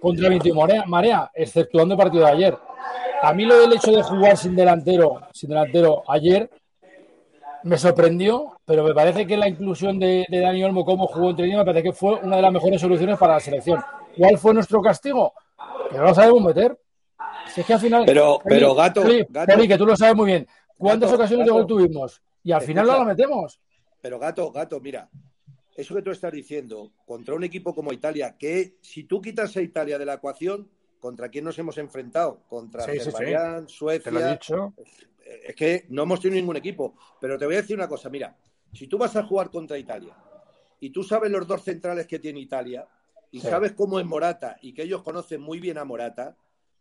[0.00, 2.58] contra viento y marea, marea, exceptuando el partido de ayer.
[3.22, 6.50] A mí lo del hecho de jugar sin delantero, sin delantero ayer
[7.64, 11.58] me sorprendió, pero me parece que la inclusión de, Dani Olmo como jugó entre ellos
[11.58, 13.80] me parece que fue una de las mejores soluciones para la selección.
[14.16, 15.32] ¿Cuál fue nuestro castigo?
[15.90, 16.76] Que no lo sabemos meter.
[17.56, 18.02] es que al final.
[18.04, 20.46] Pero, pero gato, que tú lo sabes muy bien.
[20.82, 22.22] ¿Cuántas ocasiones de gol tuvimos?
[22.42, 23.60] Y al final no lo metemos.
[24.00, 25.08] Pero gato, gato, mira,
[25.76, 29.62] eso que tú estás diciendo, contra un equipo como Italia, que si tú quitas a
[29.62, 30.68] Italia de la ecuación,
[30.98, 32.42] ¿contra quién nos hemos enfrentado?
[32.48, 33.64] Contra sí, Suecia.
[34.02, 34.74] Te lo he dicho.
[35.24, 36.96] Es que no hemos tenido ningún equipo.
[37.20, 38.36] Pero te voy a decir una cosa, mira,
[38.72, 40.16] si tú vas a jugar contra Italia
[40.80, 42.86] y tú sabes los dos centrales que tiene Italia
[43.30, 46.36] y sabes cómo es Morata y que ellos conocen muy bien a Morata,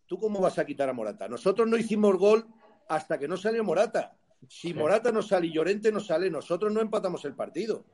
[0.05, 1.29] ¿tú cómo vas a quitar a Morata?
[1.29, 2.45] Nosotros no hicimos gol
[2.91, 4.17] hasta que no salió Morata.
[4.49, 7.85] Si Morata no sale y Llorente no sale, nosotros no empatamos el partido.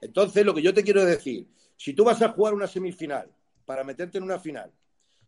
[0.00, 3.30] Entonces, lo que yo te quiero decir, si tú vas a jugar una semifinal
[3.66, 4.72] para meterte en una final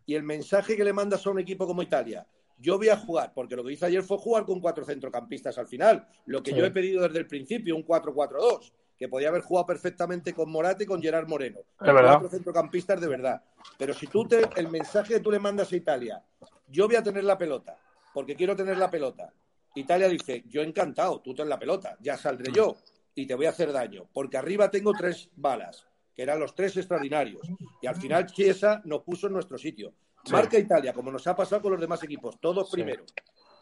[0.06, 3.32] y el mensaje que le mandas a un equipo como Italia, yo voy a jugar,
[3.34, 6.64] porque lo que hice ayer fue jugar con cuatro centrocampistas al final, lo que yo
[6.64, 10.86] he pedido desde el principio, un 4-4-2, que podía haber jugado perfectamente con Morata y
[10.86, 11.60] con Gerard Moreno.
[11.76, 13.42] cuatro centrocampistas de verdad.
[13.76, 16.24] Pero si tú te, el mensaje que tú le mandas a Italia,
[16.68, 17.76] yo voy a tener la pelota,
[18.14, 19.33] porque quiero tener la pelota.
[19.74, 22.77] Italia dice, yo encantado, tú ten la pelota, ya saldré yo
[23.14, 26.77] y te voy a hacer daño, porque arriba tengo tres balas, que eran los tres
[26.77, 27.42] extraordinarios.
[27.83, 29.92] Y al final Chiesa nos puso en nuestro sitio.
[30.31, 33.05] Marca Italia, como nos ha pasado con los demás equipos, todos primero.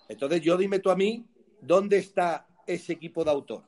[0.08, 1.26] Entonces yo dime tú a mí,
[1.60, 3.64] ¿dónde está ese equipo de autor?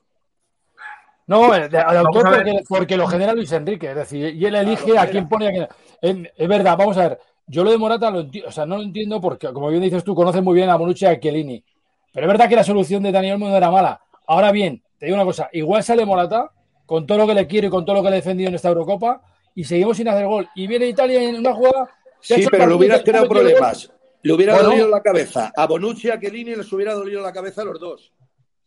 [1.27, 5.27] No, el, autor porque, lo genera Luis Enrique, es decir, y él elige a quién
[5.27, 5.51] pone a
[5.99, 6.31] quién.
[6.35, 9.21] Es, verdad, vamos a ver, yo lo de Morata lo o sea, no lo entiendo
[9.21, 11.63] porque, como bien dices tú, conoces muy bien a Bonucci y a Chiellini.
[12.11, 14.01] Pero es verdad que la solución de Daniel no era mala.
[14.27, 16.51] Ahora bien, te digo una cosa, igual sale Morata
[16.85, 18.55] con todo lo que le quiero y con todo lo que le he defendido en
[18.55, 19.21] esta Eurocopa
[19.53, 20.47] y seguimos sin hacer gol.
[20.55, 21.89] Y viene Italia en una jugada.
[22.19, 23.91] Sí, pero le hubieras creado problemas.
[24.21, 25.51] Le hubiera dolido la cabeza.
[25.55, 28.11] A Bonucci y a Chiellini les hubiera dolido la cabeza a los dos.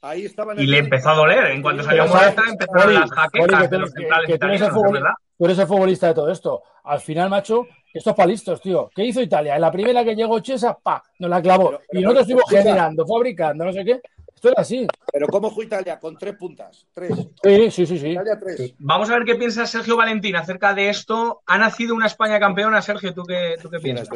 [0.01, 1.47] Ahí estaba y le empezó a doler.
[1.47, 5.11] En cuanto salió Morata, empezaron las jaquecas de los centrales italianos, ¿verdad?
[5.39, 6.65] Tú eres el futbolista de todo esto.
[6.83, 8.91] Al final, macho, esto es para listos, tío.
[8.93, 9.55] ¿Qué hizo Italia?
[9.55, 11.79] En la primera que llegó Chesa, pa, nos la clavó.
[11.93, 14.01] y nosotros estuvimos generando, fabricando, no sé qué.
[14.35, 14.87] Esto era así.
[15.13, 15.99] Pero ¿cómo fue Italia?
[15.99, 16.87] Con tres puntas.
[16.93, 17.13] Tres.
[17.43, 17.99] Sí, sí, sí.
[17.99, 18.09] sí.
[18.11, 18.75] Italia tres.
[18.79, 21.43] Vamos a ver qué piensa Sergio Valentín acerca de esto.
[21.47, 23.15] ¿Ha nacido una España campeona, Sergio?
[23.15, 24.09] ¿Tú qué, tú qué piensas?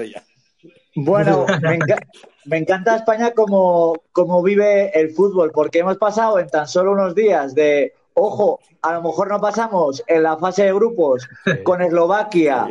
[0.95, 1.97] Bueno, me, enca
[2.45, 7.15] me, encanta España como, como vive el fútbol, porque hemos pasado en tan solo unos
[7.15, 11.29] días de, ojo, a lo mejor no pasamos en la fase de grupos
[11.65, 12.69] con Eslovaquia,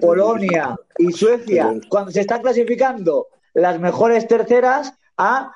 [0.00, 5.52] Polonia y Suecia, cuando se están clasificando las mejores terceras, a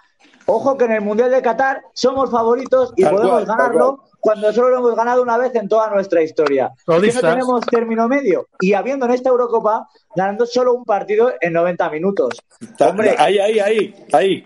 [0.46, 4.52] Ojo que en el Mundial de Qatar somos favoritos y Tal podemos cual, ganarlo cuando
[4.52, 6.70] solo lo hemos ganado una vez en toda nuestra historia.
[6.84, 8.48] ¿Por qué no tenemos término medio?
[8.60, 12.34] Y habiendo en esta Eurocopa ganando solo un partido en 90 minutos.
[12.78, 14.44] Hombre, Ahí, ahí, ahí, ahí.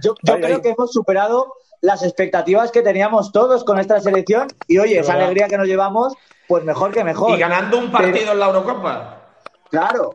[0.00, 0.62] yo, yo ahí, creo ahí.
[0.62, 5.48] que hemos superado las expectativas que teníamos todos con esta selección y oye, esa alegría
[5.48, 6.14] que nos llevamos,
[6.48, 7.36] pues mejor que mejor.
[7.36, 9.20] Y ganando un partido en la Eurocopa.
[9.68, 10.14] Claro,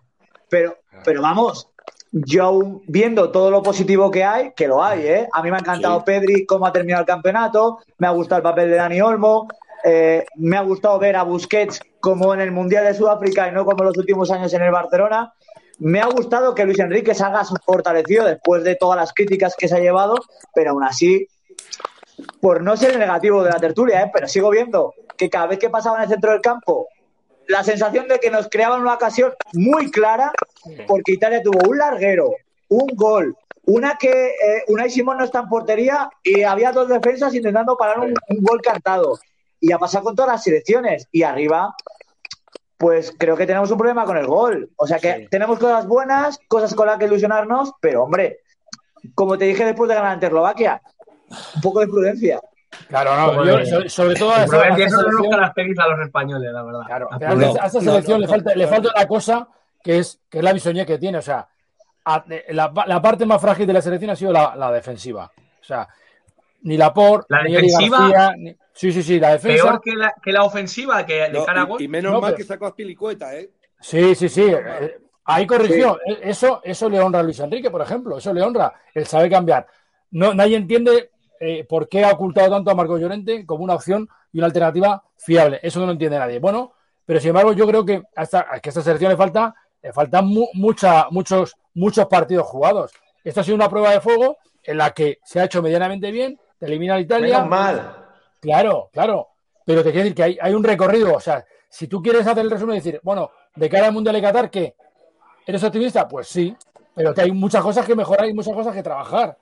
[0.50, 1.70] pero, pero vamos,
[2.12, 5.30] yo aún viendo todo lo positivo que hay, que lo hay, ¿eh?
[5.32, 6.06] A mí me ha encantado Sí.
[6.08, 9.48] Pedri, cómo ha terminado el campeonato, me ha gustado el papel de Dani Olmo,
[9.84, 13.64] eh, me ha gustado ver a Busquets como en el Mundial de Sudáfrica y no
[13.64, 15.36] como los últimos años en el Barcelona.
[15.78, 19.76] Me ha gustado que Luis Enrique salga fortalecido después de todas las críticas que se
[19.76, 20.16] ha llevado,
[20.56, 21.28] pero aún así,
[22.42, 24.12] por no ser el negativo de la tertulia, ¿eh?
[24.14, 26.88] pero sigo viendo que cada vez que pasaba en el centro del campo,
[27.48, 30.32] la sensación de que nos creaban una ocasión muy clara,
[30.88, 32.32] porque Italia tuvo un larguero,
[32.70, 37.34] un gol, una que eh, Unai Simón no está en portería y había dos defensas
[37.36, 39.20] intentando parar un, un gol cantado.
[39.60, 41.08] Y ha pasado con todas las selecciones.
[41.12, 41.76] Y arriba,
[42.78, 44.70] pues creo que tenemos un problema con el gol.
[44.78, 45.28] O sea que Sí.
[45.30, 48.40] tenemos cosas buenas, cosas con las que ilusionarnos, pero hombre,
[49.16, 50.82] como te dije después de ganar ante Eslovaquia,
[51.56, 52.40] un poco de prudencia.
[52.88, 56.00] Claro, no, yo, sobre, sobre todo a esta, a esta eso selección, caracteriza a los
[56.06, 56.82] españoles, la verdad.
[56.86, 59.48] claro, A No, selección no, le, falta, le falta una cosa
[59.84, 61.18] que es, que es la bisoñé que tiene.
[61.18, 61.48] O sea,
[62.50, 65.32] la, la parte más frágil de la selección ha sido la, la defensiva.
[65.62, 65.88] O sea,
[66.62, 68.00] ni Laporte, ¿La ni defensiva?
[68.00, 69.64] García, ni- sí, sí, sí, la defensa.
[69.64, 71.82] Peor que la, que la ofensiva que de cara a y, gol.
[71.82, 73.50] y menos No, mal pero- que sacó a Spilicueta, ¿eh?
[73.80, 74.44] Sí, sí, sí.
[74.44, 76.00] eh, Ahí corrigió.
[76.06, 78.18] Eh, Eso, eso le honra a Luis Enrique, por ejemplo.
[78.18, 78.74] Eso le honra.
[78.94, 79.66] El saber cambiar.
[80.12, 84.08] No, nadie entiende eh, por qué ha ocultado tanto a Marco Llorente como una opción
[84.32, 85.60] y una alternativa fiable.
[85.64, 86.40] Eso no lo entiende nadie.
[86.40, 86.74] Bueno,
[87.06, 90.28] pero sin embargo, yo creo que hasta que a esta selección le falta, le faltan
[90.28, 92.92] mu- mucha, muchos, muchos partidos jugados.
[93.24, 96.40] Esta ha sido una prueba de fuego en la que se ha hecho medianamente bien,
[96.60, 97.36] te elimina a Italia.
[97.38, 97.96] Menos mal.
[98.40, 99.28] Claro, claro.
[99.66, 101.14] Pero te quiero decir que hay, hay un recorrido.
[101.16, 104.16] O sea, si tú quieres hacer el resumen y decir, bueno, de cara al Mundial
[104.16, 104.76] de Qatar, ¿qué?
[105.46, 106.08] ¿Eres optimista?
[106.08, 106.56] Pues sí.
[106.96, 109.38] Pero que hay muchas cosas que mejorar y muchas cosas que trabajar.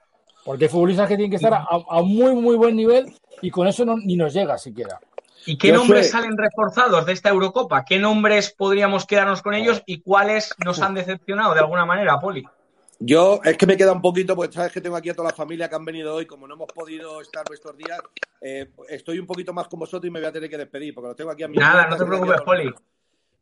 [0.48, 3.52] Porque hay futbolistas que tienen que estar a, a un muy, muy buen nivel y
[3.52, 4.98] con eso no, ni nos llega siquiera.
[5.46, 7.84] ¿Y qué Yo nombres sé- salen reforzados de esta Eurocopa?
[7.84, 12.46] ¿Qué nombres podríamos quedarnos con ellos y cuáles nos han decepcionado de alguna manera, Poli?
[13.00, 15.36] Yo es que me queda un poquito, porque sabes que tengo aquí a toda la
[15.36, 18.00] familia que han venido hoy, como no hemos podido estar estos días,
[18.42, 21.10] eh, estoy un poquito más con vosotros y me voy a tener que despedir, porque
[21.10, 22.74] lo tengo aquí a mi Nada, no te preocupes, Poli.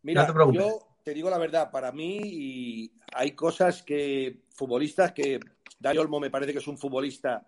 [0.01, 0.59] Mira, No te preocupes.
[0.61, 5.39] yo te digo la verdad, para mí y hay cosas que futbolistas que
[5.79, 7.45] Dani Olmo me parece que es un futbolista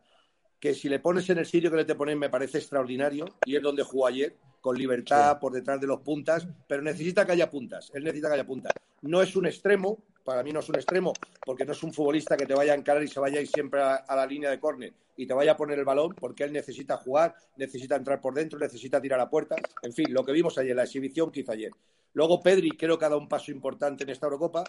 [0.60, 3.56] que si le pones en el sitio que le te ponen me parece extraordinario y
[3.56, 7.50] es donde jugó ayer, con libertad por detrás de los puntas, pero necesita que haya
[7.50, 8.74] puntas, él necesita que haya puntas.
[9.02, 11.14] No es un extremo, para mí no es un extremo,
[11.46, 13.48] porque no es un futbolista que te vaya a encarar y se vaya a ir
[13.48, 16.44] siempre a, a la línea de córner y te vaya a poner el balón, porque
[16.44, 20.32] él necesita jugar, necesita entrar por dentro, necesita tirar a puerta, en fin, lo que
[20.32, 21.72] vimos ayer, la exhibición que hizo ayer.
[22.14, 24.64] Luego Pedri creo que ha dado un paso importante en esta Eurocopa.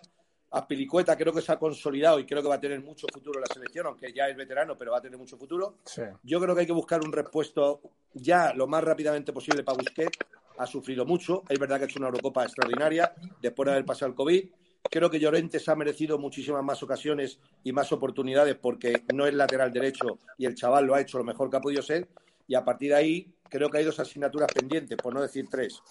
[0.51, 3.45] Aspilicueta creo que se ha consolidado y creo que va a tener mucho futuro en
[3.47, 5.77] la selección, aunque ya es veterano, pero va a tener mucho futuro.
[5.85, 6.03] Sí.
[6.23, 7.81] Yo creo que hay que buscar un repuesto
[8.15, 10.19] ya lo más rápidamente posible para Busquets.
[10.57, 11.43] Ha sufrido mucho.
[11.49, 14.49] Es verdad que ha hecho una Eurocopa extraordinaria después de haber pasado el COVID.
[14.91, 19.35] Creo que Llorente se ha merecido muchísimas más ocasiones y más oportunidades porque no es
[19.35, 22.09] lateral derecho y el chaval lo ha hecho lo mejor que ha podido ser.
[22.47, 25.83] Y a partir de ahí creo que hay dos asignaturas pendientes, por no decir tres.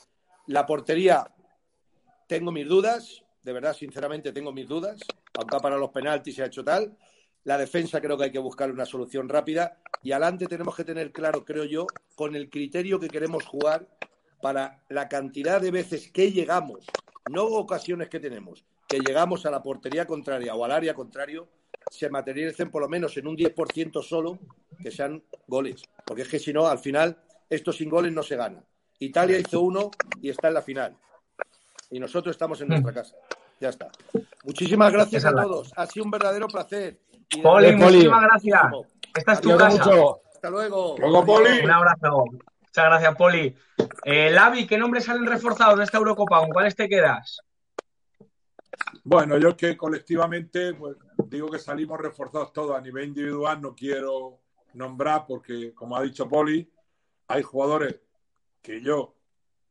[0.47, 1.31] La portería,
[2.27, 4.99] tengo mis dudas, de verdad, sinceramente tengo mis dudas,
[5.33, 6.97] aunque ha parado los penaltis se ha hecho tal.
[7.45, 11.13] La defensa creo que hay que buscar una solución rápida y adelante tenemos que tener
[11.13, 13.87] claro, creo yo, con el criterio que queremos jugar
[14.41, 16.87] para la cantidad de veces que llegamos,
[17.31, 21.47] no ocasiones que tenemos, que llegamos a la portería contraria o al área contrario,
[21.89, 24.39] se materialicen por lo menos en un 10% solo
[24.83, 25.83] que sean goles.
[26.05, 27.17] Porque es que si no, al final,
[27.49, 28.61] esto sin goles no se gana.
[28.99, 29.89] Italia hizo uno
[30.21, 30.97] y está en la final.
[31.89, 33.15] Y nosotros estamos en nuestra casa.
[33.59, 33.89] Ya está.
[34.43, 35.71] Muchísimas gracias a todos.
[35.75, 36.99] Ha sido un verdadero placer.
[37.29, 38.61] Y Poli, muchísimas gracias.
[39.15, 39.85] Esta es tu casa.
[39.85, 40.21] mucho.
[40.33, 40.95] Hasta luego.
[40.99, 41.59] Luego, Poli.
[41.63, 42.25] Un abrazo.
[42.27, 43.55] Muchas gracias, Poli.
[44.03, 46.39] Eh, Lavi, ¿qué nombres salen reforzados de esta Eurocopa?
[46.39, 47.41] ¿Con cuáles te quedas?
[49.03, 54.39] Bueno, yo que colectivamente pues, digo que salimos reforzados todos a nivel individual, no quiero
[54.73, 56.69] nombrar porque, como ha dicho Poli,
[57.27, 57.99] hay jugadores
[58.61, 59.16] que yo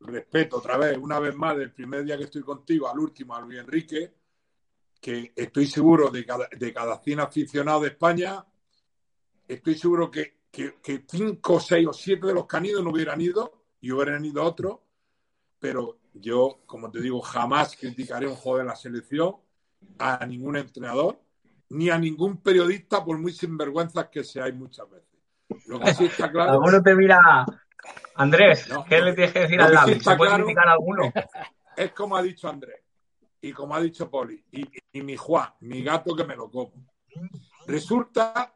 [0.01, 3.40] respeto otra vez, una vez más, del primer día que estoy contigo al último, a
[3.40, 4.14] Luis Enrique,
[5.01, 8.44] que estoy seguro de cada, de cada 100 aficionados de España,
[9.47, 12.90] estoy seguro que, que, que cinco, seis o siete de los que han ido no
[12.90, 14.78] hubieran ido y hubieran ido otros,
[15.59, 19.36] pero yo, como te digo, jamás criticaré un juego de la selección
[19.99, 21.20] a ningún entrenador
[21.68, 25.07] ni a ningún periodista, por muy sinvergüenzas que seáis muchas veces.
[25.66, 26.61] Lo que sí está claro.
[26.84, 27.44] Te mira.
[28.14, 29.05] Andrés, No, ¿qué no.
[29.07, 30.01] le tienes que decir Lo al Lavi?
[30.01, 31.12] ¿Se puede criticar a alguno?
[31.76, 32.82] es como ha dicho Andrés
[33.41, 36.72] y como ha dicho Poli y, y mi Juan, mi gato que me lo como.
[37.66, 38.55] Resulta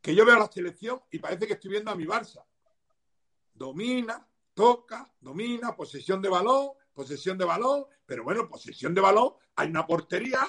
[0.00, 2.44] que yo veo la selección y parece que estoy viendo a mi Barça.
[3.52, 9.68] Domina, toca, domina, posesión de balón, posesión de balón, pero bueno, posesión de balón, hay
[9.68, 10.40] una portería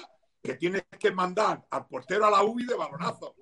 [0.42, 3.36] que tienes que mandar al portero a la UBI de balonazo.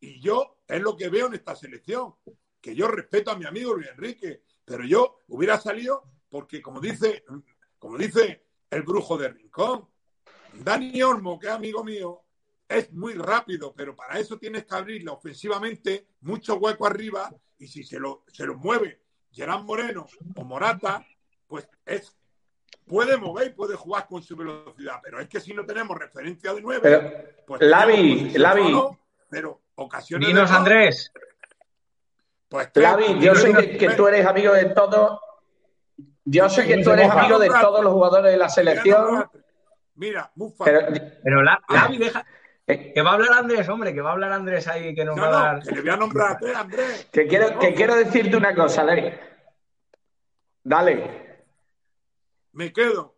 [0.00, 2.14] Y yo es lo que veo en esta selección,
[2.60, 7.24] que yo respeto a mi amigo Luis Enrique, pero yo hubiera salido porque como dice,
[7.78, 9.88] como dice el brujo de Rincón,
[10.52, 12.22] Dani Olmo, que es amigo mío,
[12.68, 17.82] es muy rápido, pero para eso tienes que abrirle ofensivamente mucho hueco arriba y si
[17.82, 19.02] se lo, se lo mueve
[19.32, 20.06] Gerard Moreno
[20.36, 21.04] o Morata,
[21.46, 22.16] pues es
[22.86, 26.52] puede mover y puede jugar con su velocidad, pero es que si no tenemos referencia
[26.52, 28.72] de nueve, Pero, pues Lavi, Lavi.
[28.72, 28.96] de
[29.28, 31.12] pero ocasiones de Dinos, gol, Andrés.
[32.50, 35.18] Pues tres, Lavi, yo sé que, que tú eres amigo de todos.
[36.24, 39.30] Yo sé que tú eres amigo de todos los jugadores de la selección.
[39.94, 41.02] Mira, muy Pero, fácil.
[41.22, 42.26] Pero La- Lavi, deja.
[42.66, 45.16] eh, Que va a hablar Andrés, hombre, que va a hablar Andrés ahí, que nos
[45.16, 45.62] No, va a no, dar.
[45.62, 47.08] que le voy a nombrar a tres, Andrés.
[47.12, 49.12] que quiero, que quiero decirte una cosa, Lavi.
[50.62, 51.44] Dale.
[52.52, 53.16] Me quedo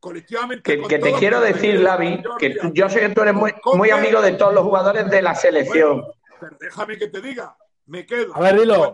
[0.00, 0.62] colectivamente.
[0.62, 3.52] Que, con que te quiero decir, Lavi, que tú- yo sé que tú eres muy,
[3.74, 6.00] muy amigo de todos los jugadores de la selección.
[6.00, 7.56] Bueno, pero déjame que te diga.
[7.86, 8.92] Me quedo A ver, dilo,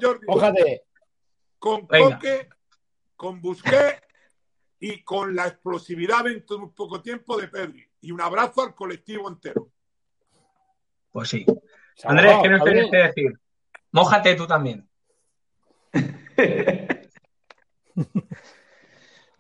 [1.59, 1.87] con con.
[1.87, 2.49] Coque,
[3.17, 4.03] con Busquets
[4.81, 7.85] y con la explosividad en muy poco tiempo de Pedri.
[8.01, 9.69] Y un abrazo al colectivo entero.
[11.11, 11.45] Pues sí.
[12.05, 13.33] Andrés, ¿qué nos tienes que decir?
[13.93, 14.89] Mójate tú también.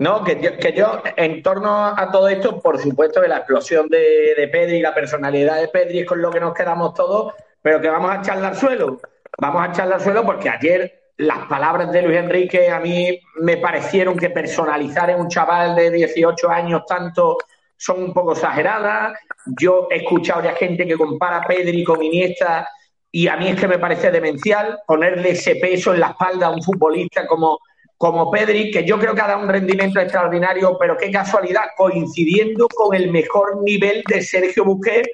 [0.00, 3.88] No, que yo, que yo, en torno a todo esto, por supuesto que la explosión
[3.88, 7.34] de, de Pedri y la personalidad de Pedri es con lo que nos quedamos todos,
[7.60, 9.00] pero que vamos a echarle al suelo.
[9.40, 13.56] Vamos a echarle al suelo porque ayer las palabras de Luis Enrique a mí me
[13.56, 17.36] parecieron que personalizar en un chaval de 18 años tanto
[17.76, 19.18] son un poco exageradas.
[19.58, 22.68] Yo he escuchado ya gente que compara a Pedri con Iniesta
[23.10, 26.50] y a mí es que me parece demencial ponerle ese peso en la espalda a
[26.50, 27.58] un futbolista como,
[27.96, 32.68] como Pedri, que yo creo que ha dado un rendimiento extraordinario, pero qué casualidad, coincidiendo
[32.68, 35.08] con el mejor nivel de Sergio Busquets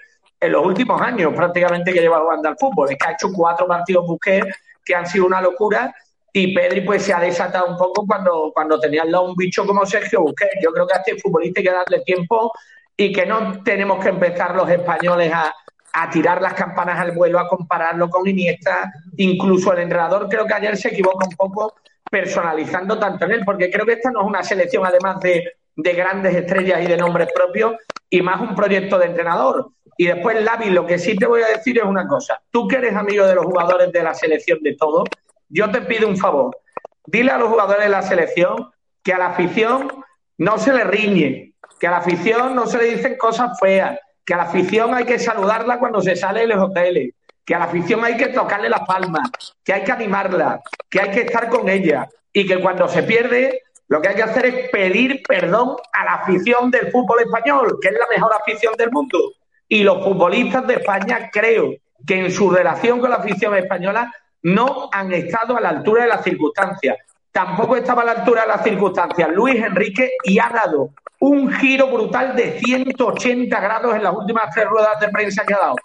[0.46, 2.90] en los últimos años, prácticamente que lleva jugando al fútbol.
[2.90, 4.46] Es que ha hecho cuatro partidos Busquets
[4.84, 5.94] que han sido una locura
[6.32, 9.64] y Pedri pues se ha desatado un poco cuando, cuando tenía al lado un bicho
[9.64, 10.58] como Sergio Busquets.
[10.62, 12.52] Yo creo que a este futbolista hay que darle tiempo
[12.96, 15.54] y que no tenemos que empezar los españoles a,
[15.92, 18.92] a tirar las campanas al vuelo, a compararlo con Iniesta.
[19.16, 21.74] Incluso el entrenador creo que ayer se equivoca un poco
[22.10, 25.92] personalizando tanto en él, porque creo que esta no es una selección además de, de
[25.92, 27.74] grandes estrellas y de nombres propios,
[28.14, 29.72] y más un proyecto de entrenador.
[29.96, 32.40] Y después, Lavi, lo que sí te voy a decir es una cosa.
[32.48, 35.08] Tú que eres amigo de los jugadores de la selección de todos,
[35.48, 36.56] yo te pido un favor.
[37.06, 38.70] Dile a los jugadores de la selección
[39.02, 39.88] que a la afición
[40.38, 44.34] no se le riñe, que a la afición no se le dicen cosas feas, que
[44.34, 47.64] a la afición hay que saludarla cuando se sale de los hoteles, que a la
[47.64, 49.28] afición hay que tocarle las palmas,
[49.64, 53.62] que hay que animarla, que hay que estar con ella y que cuando se pierde
[53.88, 57.88] lo que hay que hacer es pedir perdón a la afición del fútbol español, que
[57.88, 59.18] es la mejor afición del mundo.
[59.68, 61.74] Y los futbolistas de España creo
[62.06, 64.12] que en su relación con la afición española
[64.42, 66.96] no han estado a la altura de las circunstancias.
[67.30, 71.88] Tampoco estaba a la altura de las circunstancias Luis Enrique y ha dado un giro
[71.88, 75.76] brutal de 180 grados en las últimas tres ruedas de prensa que ha dado.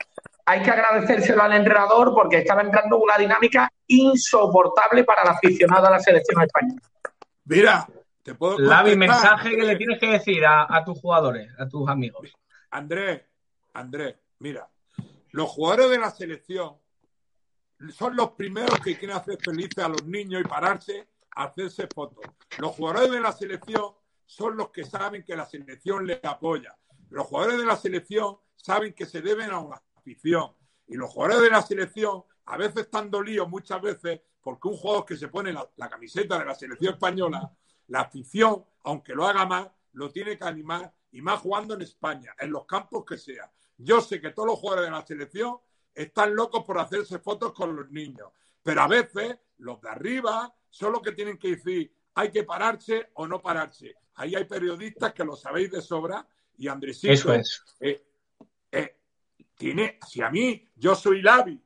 [0.45, 5.88] Hay que agradecérselo al entrenador porque estaba entrando en una dinámica insoportable para el aficionado
[5.88, 6.82] a la selección española.
[7.50, 7.88] Mira,
[8.24, 9.22] te puedo Lavi, contestar.
[9.22, 12.32] mensaje que le tienes que decir a, a tus jugadores, a tus amigos.
[12.70, 13.24] Andrés,
[13.74, 14.70] Andrés, mira,
[15.32, 16.78] los jugadores de la selección
[17.89, 22.24] son los primeros que quieren hacer felices a los niños y pararse a hacerse fotos.
[22.60, 23.93] Los jugadores de la selección
[24.26, 26.78] son los que saben que la selección les apoya.
[27.10, 30.52] Los jugadores de la selección saben que se deben a una afición.
[30.88, 35.06] Y los jugadores de la selección a veces están dolidos, muchas veces, porque un jugador
[35.06, 37.52] que se pone la, la camiseta de la selección española,
[37.88, 42.34] la afición, aunque lo haga más, lo tiene que animar y más jugando en España,
[42.39, 43.52] en los campos que sea.
[43.78, 45.58] Yo sé que todos los jugadores de la selección
[45.93, 48.32] están locos por hacerse fotos con los niños,
[48.64, 53.12] pero a veces los de arriba son los que tienen que decir hay que pararse
[53.14, 53.95] o no pararse.
[54.16, 56.28] Ahí hay periodistas que lo sabéis de sobra
[56.58, 57.64] y Andresito Eso es.
[57.80, 58.04] eh,
[58.72, 58.97] eh,
[59.56, 61.62] tiene, si a mí yo soy Lavi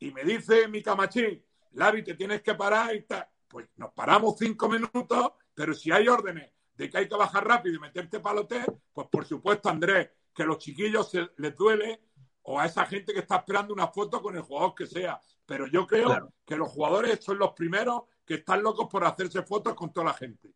[0.00, 4.34] y me dice mi camachín, Lavi, te tienes que parar y tal, pues nos paramos
[4.38, 8.64] cinco minutos, pero si hay órdenes de que hay que bajar rápido y meterte palote,
[8.92, 12.00] pues por supuesto, Andrés, que a los chiquillos se, les duele
[12.42, 15.20] o a esa gente que está esperando una foto con el jugador que sea.
[15.44, 16.32] Pero yo creo Claro.
[16.46, 20.14] que los jugadores son los primeros que están locos por hacerse fotos con toda la
[20.14, 20.54] gente.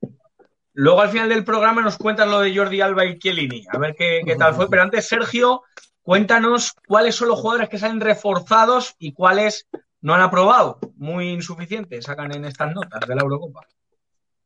[0.75, 3.95] Luego al final del programa nos cuentas lo de Jordi Alba y Chiellini, a ver
[3.95, 4.69] qué, qué tal fue.
[4.69, 5.63] Pero antes, Sergio,
[6.03, 9.69] cuéntanos cuáles son los jugadores que salen reforzados y cuáles
[10.01, 10.79] no han aprobado.
[10.97, 13.61] Muy insuficientes sacan en estas notas de la Eurocopa.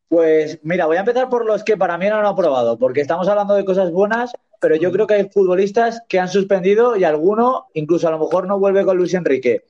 [0.09, 3.29] Pues mira, voy a empezar por los que para mí no han aprobado, porque estamos
[3.29, 7.67] hablando de cosas buenas, pero yo creo que hay futbolistas que han suspendido y alguno
[7.75, 9.65] incluso a lo mejor no vuelve con Luis Enrique.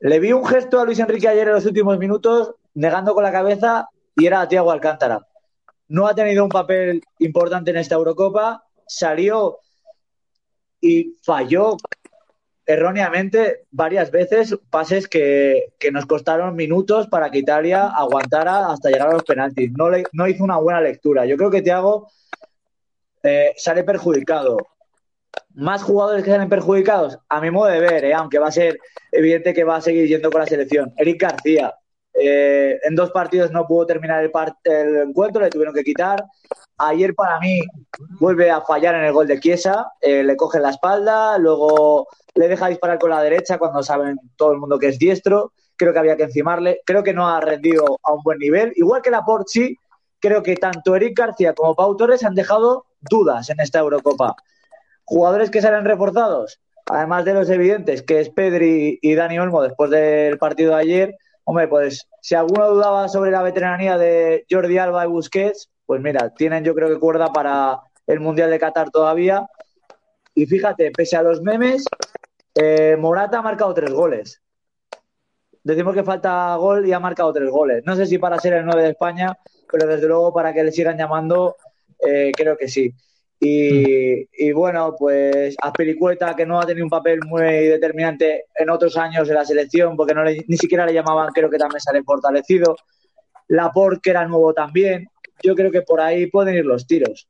[0.00, 3.30] Le vi un gesto a Luis Enrique ayer en los últimos minutos, negando con la
[3.30, 5.26] cabeza, y era a Thiago Alcántara.
[5.90, 9.58] No ha tenido un papel importante en esta Eurocopa, salió
[10.80, 11.76] y falló
[12.64, 19.08] erróneamente varias veces pases que, que nos costaron minutos para que Italia aguantara hasta llegar
[19.08, 19.72] a los penaltis.
[19.72, 21.26] No, le- no hizo una buena lectura.
[21.26, 22.08] Yo creo que Thiago
[23.24, 24.58] eh, sale perjudicado.
[25.54, 28.78] Más jugadores que salen perjudicados, a mi modo de ver, eh, aunque va a ser
[29.10, 30.94] evidente que va a seguir yendo con la selección.
[30.96, 31.74] Eric García,
[32.14, 34.30] eh, en dos partidos no pudo terminar el,
[34.64, 36.24] el encuentro, le tuvieron que quitar.
[36.78, 37.60] Ayer para mí
[38.18, 42.48] vuelve a fallar en el gol de Chiesa, eh, le coge la espalda, luego le
[42.48, 45.52] deja disparar con la derecha cuando saben todo el mundo que es diestro.
[45.76, 46.80] Creo que había que encimarle.
[46.84, 48.72] Creo que no ha rendido a un buen nivel.
[48.76, 49.76] Igual que Laporte, sí,
[50.20, 54.36] creo que tanto Eric García como Pau Torres han dejado dudas en esta Eurocopa.
[55.04, 59.90] Jugadores que salen reforzados, además de los evidentes, que es Pedri y Dani Olmo después
[59.90, 61.16] del partido de ayer.
[61.50, 66.32] Hombre, pues si alguno dudaba sobre la veteranía de Jordi Alba y Busquets, pues mira,
[66.32, 69.48] tienen yo creo que cuerda para el Mundial de Qatar todavía.
[70.32, 71.84] Y fíjate, pese a los memes,
[72.54, 74.40] eh, Morata ha marcado tres goles.
[75.64, 77.82] Decimos que falta gol y ha marcado tres goles.
[77.84, 79.36] No sé si para ser el 9 de España,
[79.68, 81.56] pero desde luego para que le sigan llamando,
[81.98, 82.94] eh, creo que sí.
[83.42, 88.98] Y, y bueno, pues Azpilicueta, que no ha tenido un papel muy determinante en otros
[88.98, 92.02] años en la selección, porque no le- ni siquiera le llamaban, creo que también sale
[92.02, 92.76] fortalecido.
[93.48, 95.08] Laporte, que era nuevo también.
[95.42, 97.26] Yo creo que por ahí pueden ir los tiros.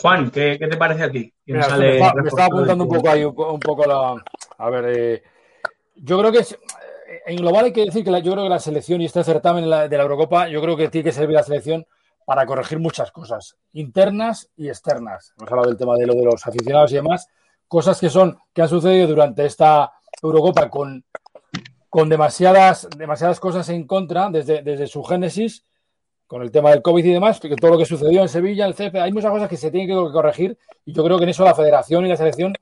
[0.00, 1.32] Juan, ¿qué, qué te parece a ti?
[1.44, 3.60] ¿Quién Mira, sale me, estaba, me reforzado estaba apuntando un poco ahí, un, po- un
[3.60, 4.24] poco la.
[4.58, 5.22] A ver, eh,
[5.96, 6.58] yo creo que es-
[7.26, 9.64] en global hay que decir que la- yo creo que la selección y este certamen
[9.64, 11.84] de la, de la Eurocopa, yo creo que tiene que servir la selección
[12.24, 15.32] para corregir muchas cosas, internas y externas.
[15.38, 17.28] Hemos hablado del tema de lo de los aficionados y demás,
[17.68, 21.04] cosas que son que han sucedido durante esta Eurocopa con,
[21.90, 25.64] con demasiadas, demasiadas cosas en contra desde, desde su génesis,
[26.26, 28.74] con el tema del COVID y demás, que todo lo que sucedió en Sevilla, el
[28.74, 30.56] CF, hay muchas cosas que se tienen que corregir
[30.86, 32.54] y yo creo que en eso la federación y la selección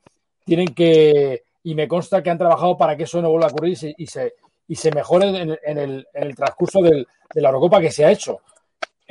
[0.45, 3.73] tienen que, y me consta que han trabajado para que eso no vuelva a ocurrir
[3.97, 4.35] y se,
[4.67, 7.93] y se, mejore en, el- en el, en el transcurso del- de la Eurocopa que
[7.93, 8.41] se ha hecho.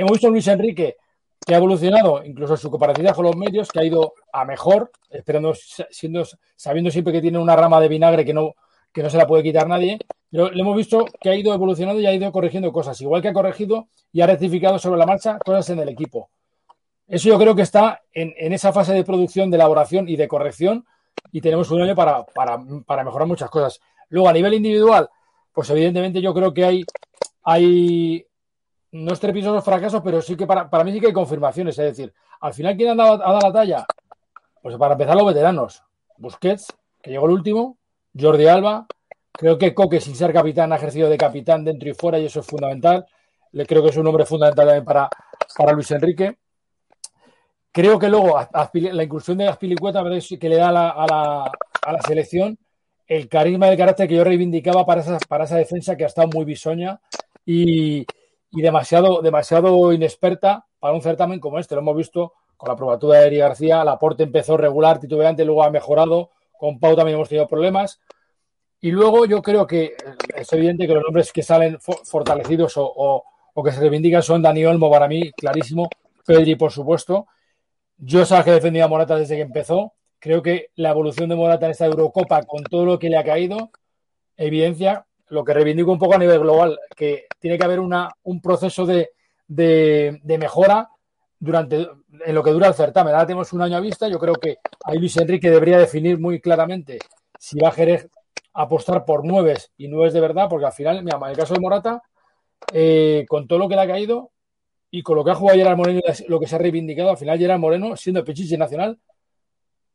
[0.02, 0.98] Hemos visto a Luis Enrique
[1.46, 5.54] que ha evolucionado, incluso su comparatividad con los medios, que ha ido a mejor, esperando,
[5.54, 6.24] siendo,
[6.56, 8.56] sabiendo siempre que tiene una rama de vinagre que no,
[8.92, 10.00] que no se la puede quitar nadie,
[10.32, 13.28] pero le hemos visto que ha ido evolucionando y ha ido corrigiendo cosas, igual que
[13.28, 16.32] ha corregido y ha rectificado sobre la marcha cosas en el equipo.
[17.08, 20.28] Eso yo creo que está en, en esa fase de producción, de elaboración y de
[20.28, 20.84] corrección
[21.32, 23.80] y tenemos un año para, para, para mejorar muchas cosas.
[24.10, 25.08] Luego, a nivel individual,
[25.54, 26.86] pues evidentemente yo creo que hay,
[27.44, 28.26] hay
[28.92, 31.78] no estrepitosos fracasos, pero sí que para, para mí sí que hay confirmaciones.
[31.80, 33.86] Es decir, al final, ¿quién ha dado, ha dado la talla?
[34.62, 35.84] Pues para empezar, los veteranos.
[36.18, 37.78] Busquets, que llegó el último,
[38.20, 38.86] Jordi Alba.
[39.32, 42.42] Creo que Coque, sin ser capitán, ha ejercido de capitán dentro y fuera y eso
[42.42, 43.06] es fundamental.
[43.54, 45.10] Le creo que es un hombre fundamental también para,
[45.58, 46.38] para Luis Enrique.
[47.72, 48.38] Creo que luego
[48.74, 50.22] la inclusión de Azpilicueta ¿verdad?
[50.40, 51.52] que le da a la, a, la,
[51.84, 52.58] a la selección
[53.08, 56.08] el carisma y el carácter que yo reivindicaba para esa, para esa defensa que ha
[56.08, 57.02] estado muy bisoña
[57.46, 58.06] y,
[58.52, 61.76] y demasiado, demasiado inexperta para un certamen como este.
[61.76, 63.84] Lo hemos visto con la probatura de Eri García.
[63.84, 66.32] Laporte empezó regular, titubeante, luego ha mejorado.
[66.58, 68.00] Con Pau también hemos tenido problemas.
[68.82, 69.96] Y luego yo creo que
[70.36, 73.24] es evidente que los nombres que salen fo- fortalecidos o, o-
[73.54, 75.90] o que se reivindican son Dani Olmo para mí, clarísimo.
[76.26, 77.28] Pedri, por supuesto.
[77.98, 79.94] Yo sabes que he defendido a Morata desde que empezó.
[80.20, 83.24] creo que la evolución de Morata en esta Eurocopa, con todo lo que le ha
[83.24, 83.72] caído,
[84.38, 88.42] evidencia lo que reivindico un poco a nivel global, que tiene que haber una, un
[88.42, 89.12] proceso de,
[89.48, 90.90] de, mejora
[91.40, 91.88] durante
[92.26, 93.14] en lo que dura el certamen.
[93.14, 94.10] Ahora tenemos un año a vista.
[94.10, 97.00] Yo creo que ahí Luis Enrique debería definir muy claramente
[97.40, 98.10] si va a querer
[98.54, 101.62] apostar por nueves y nueves de verdad, porque al final, mira, en el caso de
[101.62, 102.04] Morata,
[102.74, 104.32] eh, con todo lo que le ha caído
[104.92, 107.40] y con lo que ha jugado Gerard Moreno lo que se ha reivindicado, al final
[107.40, 109.00] Gerard Moreno, siendo Pichichi nacional,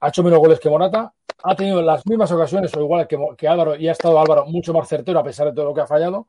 [0.01, 1.13] ha hecho menos goles que Morata,
[1.43, 4.73] ha tenido las mismas ocasiones o igual que, que, Álvaro y ha estado Álvaro mucho
[4.73, 6.27] más certero a pesar de todo lo que ha fallado.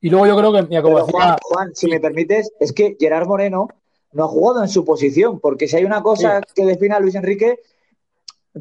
[0.00, 0.80] Y luego yo creo que,
[1.10, 3.68] Juan, Juan, si me permites, es que Gerard Moreno
[4.12, 6.52] no ha jugado en su posición, porque si hay una cosa Sí.
[6.56, 7.58] que define a Luis Enrique,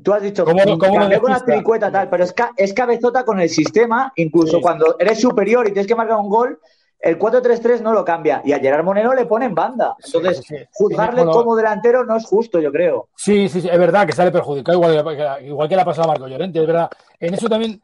[0.02, 2.52] tú has dicho, ¿Cómo lo- cómo lo cambió con la pelicueta tal, pero es, ca-
[2.56, 4.62] es cabezota con el sistema, incluso Sí.
[4.62, 6.60] cuando eres superior y tienes que marcar un gol,
[7.04, 9.96] el 4-3-3 no lo cambia, y a Gerard Moreno le pone en banda.
[10.04, 10.64] Entonces, sí, sí.
[10.72, 13.10] juzgarle Sí, como delantero no es justo, yo creo.
[13.16, 16.06] Sí, sí, sí, es verdad que sale perjudicado, igual, que- igual que le ha pasado
[16.06, 16.90] a Marco Llorente, es verdad.
[17.20, 17.82] En eso también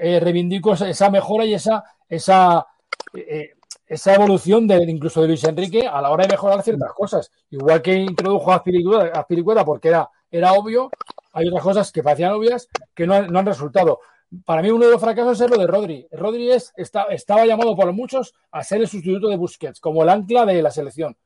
[0.00, 2.66] eh, reivindico esa, mejora y esa, esa,
[3.12, 3.50] eh,
[3.86, 7.30] esa evolución de, incluso de Luis Enrique a la hora de mejorar ciertas cosas.
[7.50, 10.88] Igual que introdujo a Azpilicueta, a Azpilicueta porque era, era obvio,
[11.34, 14.00] hay otras cosas que parecían obvias que no, han- no han resultado.
[14.44, 16.06] Para mí uno de los fracasos es lo de Rodri.
[16.12, 20.46] Rodri es, estaba llamado por muchos a ser el sustituto de Busquets, como el ancla
[20.46, 21.16] de la selección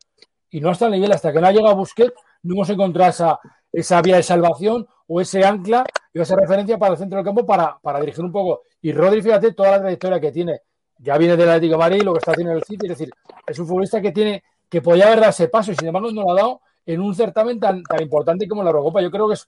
[0.50, 3.40] y no hasta el nivel, hasta que no ha llegado Busquets, no hemos encontrado esa,
[3.72, 7.44] esa vía de salvación o ese ancla y esa referencia para el centro del campo
[7.44, 8.62] para, para dirigir un poco.
[8.80, 10.62] Y Rodri, fíjate toda la trayectoria que tiene.
[10.98, 13.10] Ya viene del Atlético de Madrid, lo que está haciendo en el City, es decir,
[13.46, 16.22] es un futbolista que tiene, que podía haber dado ese paso y sin embargo no
[16.22, 19.00] lo ha dado en un certamen tan, tan importante como la Eurocopa.
[19.00, 19.46] Yo creo que es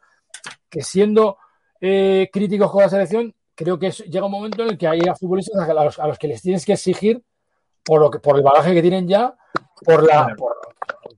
[0.69, 1.39] que siendo
[1.81, 3.35] eh, críticos con la selección,
[3.65, 6.07] creo que es- llega un momento en el que hay a futbolistas a los, a
[6.07, 7.23] los que les tienes que exigir
[7.85, 9.37] por lo que, por el bagaje que tienen ya,
[9.85, 10.57] por la por-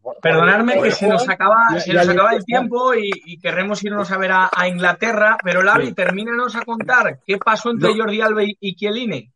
[0.03, 3.83] por- Perdonadme que se nos acaba, y- se nos acaba el tiempo y, y querremos
[3.85, 5.95] irnos a ver a, a Inglaterra, pero Lavi, Sí.
[5.95, 8.03] termínanos a contar qué pasó entre No.
[8.05, 9.31] Jordi Alba y, Chiellini.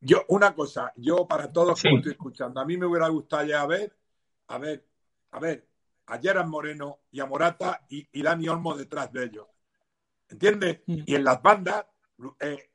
[0.00, 1.88] Yo, una cosa, yo para todos Sí.
[1.88, 3.92] que estoy escuchando, a mí me hubiera gustado ya ver,
[4.48, 4.84] a ver,
[5.32, 5.66] a ver,
[6.06, 9.46] a Gerard Moreno y a Morata y, y Dani Olmo detrás de ellos.
[10.28, 10.80] ¿Entiendes?
[10.86, 11.02] Mm.
[11.06, 11.84] Y en las bandas,
[12.40, 12.70] eh,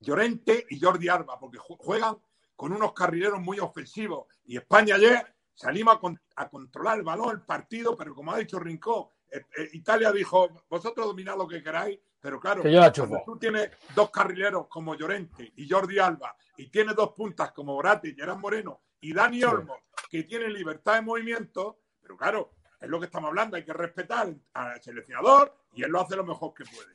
[0.00, 2.16] Llorente y Jordi Alba, porque ju- juegan
[2.54, 4.26] con unos carrileros muy ofensivos.
[4.44, 8.38] Y España ayer salimos a, con- a controlar el balón, el partido, pero como ha
[8.38, 12.80] dicho Rincón, eh, eh, Italia dijo, vosotros dominad lo que queráis, pero claro, Que yo
[12.80, 13.32] la cuando chupo.
[13.32, 18.08] tú tienes dos carrileros como Llorente y Jordi Alba y tienes dos puntas como Morate
[18.08, 19.44] y Gerard Moreno y Dani Sí.
[19.44, 19.76] Olmo,
[20.10, 24.34] que tienen libertad de movimiento, pero claro, es lo que estamos hablando, hay que respetar
[24.54, 26.94] al seleccionador y él lo hace lo mejor que puede.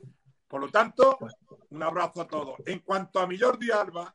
[0.54, 1.18] Por lo tanto,
[1.70, 2.60] un abrazo a todos.
[2.64, 4.14] En cuanto a mi Jordi Alba,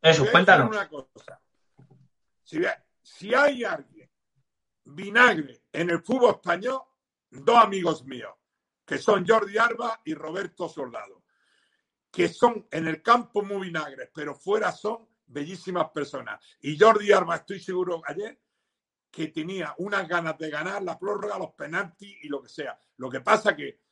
[0.00, 0.70] Eso, cuéntanos.
[0.70, 1.42] una cosa.
[2.44, 2.60] Si,
[3.02, 4.08] si hay alguien
[4.84, 6.80] vinagre en el fútbol español,
[7.28, 8.32] dos amigos míos,
[8.86, 11.24] que son Jordi Alba y Roberto Soldado,
[12.08, 16.40] que son en el campo muy vinagres, pero fuera son bellísimas personas.
[16.60, 18.40] Y Jordi Alba, estoy seguro ayer,
[19.10, 22.78] que tenía unas ganas de ganar la prórroga, los penaltis y lo que sea.
[22.98, 23.82] Lo que pasa que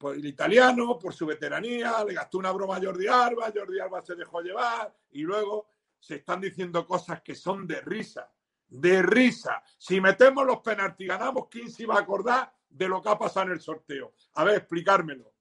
[0.00, 4.00] por el italiano, por su veteranía, le gastó una broma a Jordi Alba, Jordi Alba
[4.00, 8.32] se dejó llevar y luego se están diciendo cosas que son de risa,
[8.66, 9.62] de risa.
[9.76, 13.18] Si metemos los penaltis y ganamos, ¿quién se va a acordar de lo que ha
[13.18, 14.14] pasado en el sorteo?
[14.36, 15.34] A ver, explicármelo.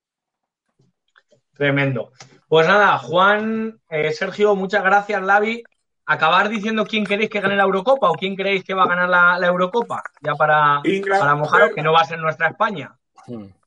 [1.54, 2.12] Tremendo.
[2.50, 5.64] Pues nada, Juan, eh, Sergio, muchas gracias, Lavi.
[6.06, 9.08] Acabar diciendo quién queréis que gane la Eurocopa o quién creéis que va a ganar
[9.08, 10.82] la, la Eurocopa, ya para,
[11.18, 12.94] para mojaros, que no va a ser nuestra España.
[13.28, 13.59] Mm.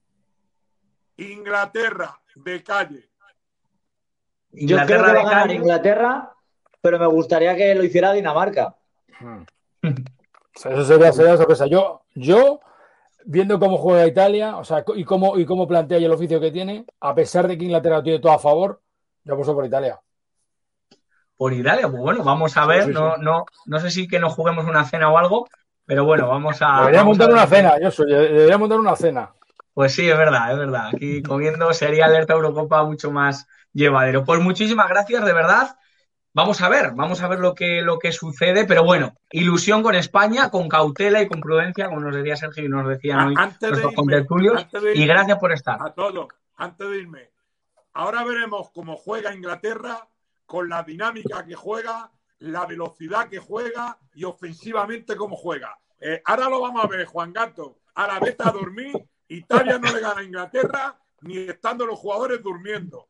[1.22, 3.08] Inglaterra de calle.
[4.52, 5.54] Yo creo que va a ganar calle.
[5.54, 6.32] Inglaterra,
[6.80, 8.76] pero me gustaría que lo hiciera Dinamarca.
[9.20, 9.42] Mm.
[10.54, 11.66] Eso sería, sería sorpresa.
[11.66, 12.60] Yo, yo,
[13.24, 16.50] viendo cómo juega Italia, o sea, y cómo, y cómo plantea y el oficio que
[16.50, 18.80] tiene, a pesar de que Inglaterra lo tiene todo a favor,
[19.24, 19.98] yo apuesto por Italia.
[21.36, 22.84] Por Italia, pues bueno, vamos a ver.
[22.84, 23.22] Sí, sí, No, sí.
[23.22, 25.48] no, no sé si que nos juguemos una cena o algo,
[25.84, 26.80] pero bueno, vamos a.
[26.80, 29.32] Debería vamos a montar una cena, yo soy, debería montar una cena.
[29.74, 30.90] Pues sí, es verdad, es verdad.
[30.94, 34.24] Aquí comiendo sería alerta Eurocopa mucho más llevadero.
[34.24, 35.76] Pues muchísimas gracias, de verdad.
[36.34, 39.94] Vamos a ver, vamos a ver lo que, lo que sucede, pero bueno, ilusión con
[39.94, 43.60] España, con cautela y con prudencia, como nos decía Sergio y nos decían hoy antes
[43.60, 44.66] de nuestros contertulios.
[44.94, 45.78] Y gracias por estar.
[45.80, 47.30] a todos, antes de irme.
[47.92, 50.08] Ahora veremos cómo juega Inglaterra,
[50.46, 55.78] con la dinámica que juega, la velocidad que juega y ofensivamente cómo juega.
[56.00, 57.80] Eh, ahora lo vamos a ver, Juan Gato.
[57.94, 58.92] Ahora vete a dormir.
[59.36, 63.08] Italia no le gana a Inglaterra ni estando los jugadores durmiendo.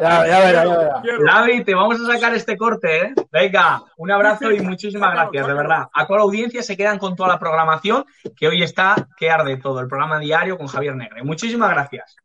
[0.00, 1.18] Ya, ya verá, ya verá.
[1.18, 3.14] Lavi, te vamos a sacar este corte, ¿eh?
[3.30, 5.88] Venga, un abrazo y muchísimas gracias, de verdad.
[5.92, 8.04] A toda la audiencia se quedan con toda la programación
[8.36, 11.22] que hoy está que arde todo, el programa diario con Javier Negre.
[11.22, 12.16] Muchísimas gracias.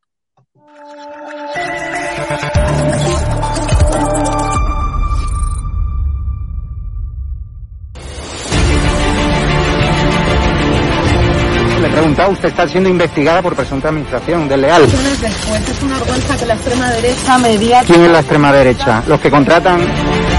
[12.00, 14.82] Preguntado, usted está siendo investigada por presunta administración desleal.
[14.84, 17.84] después es una vergüenza que la extrema derecha.
[17.86, 19.04] ¿Quién es la extrema derecha?
[19.08, 20.39] Los que contratan...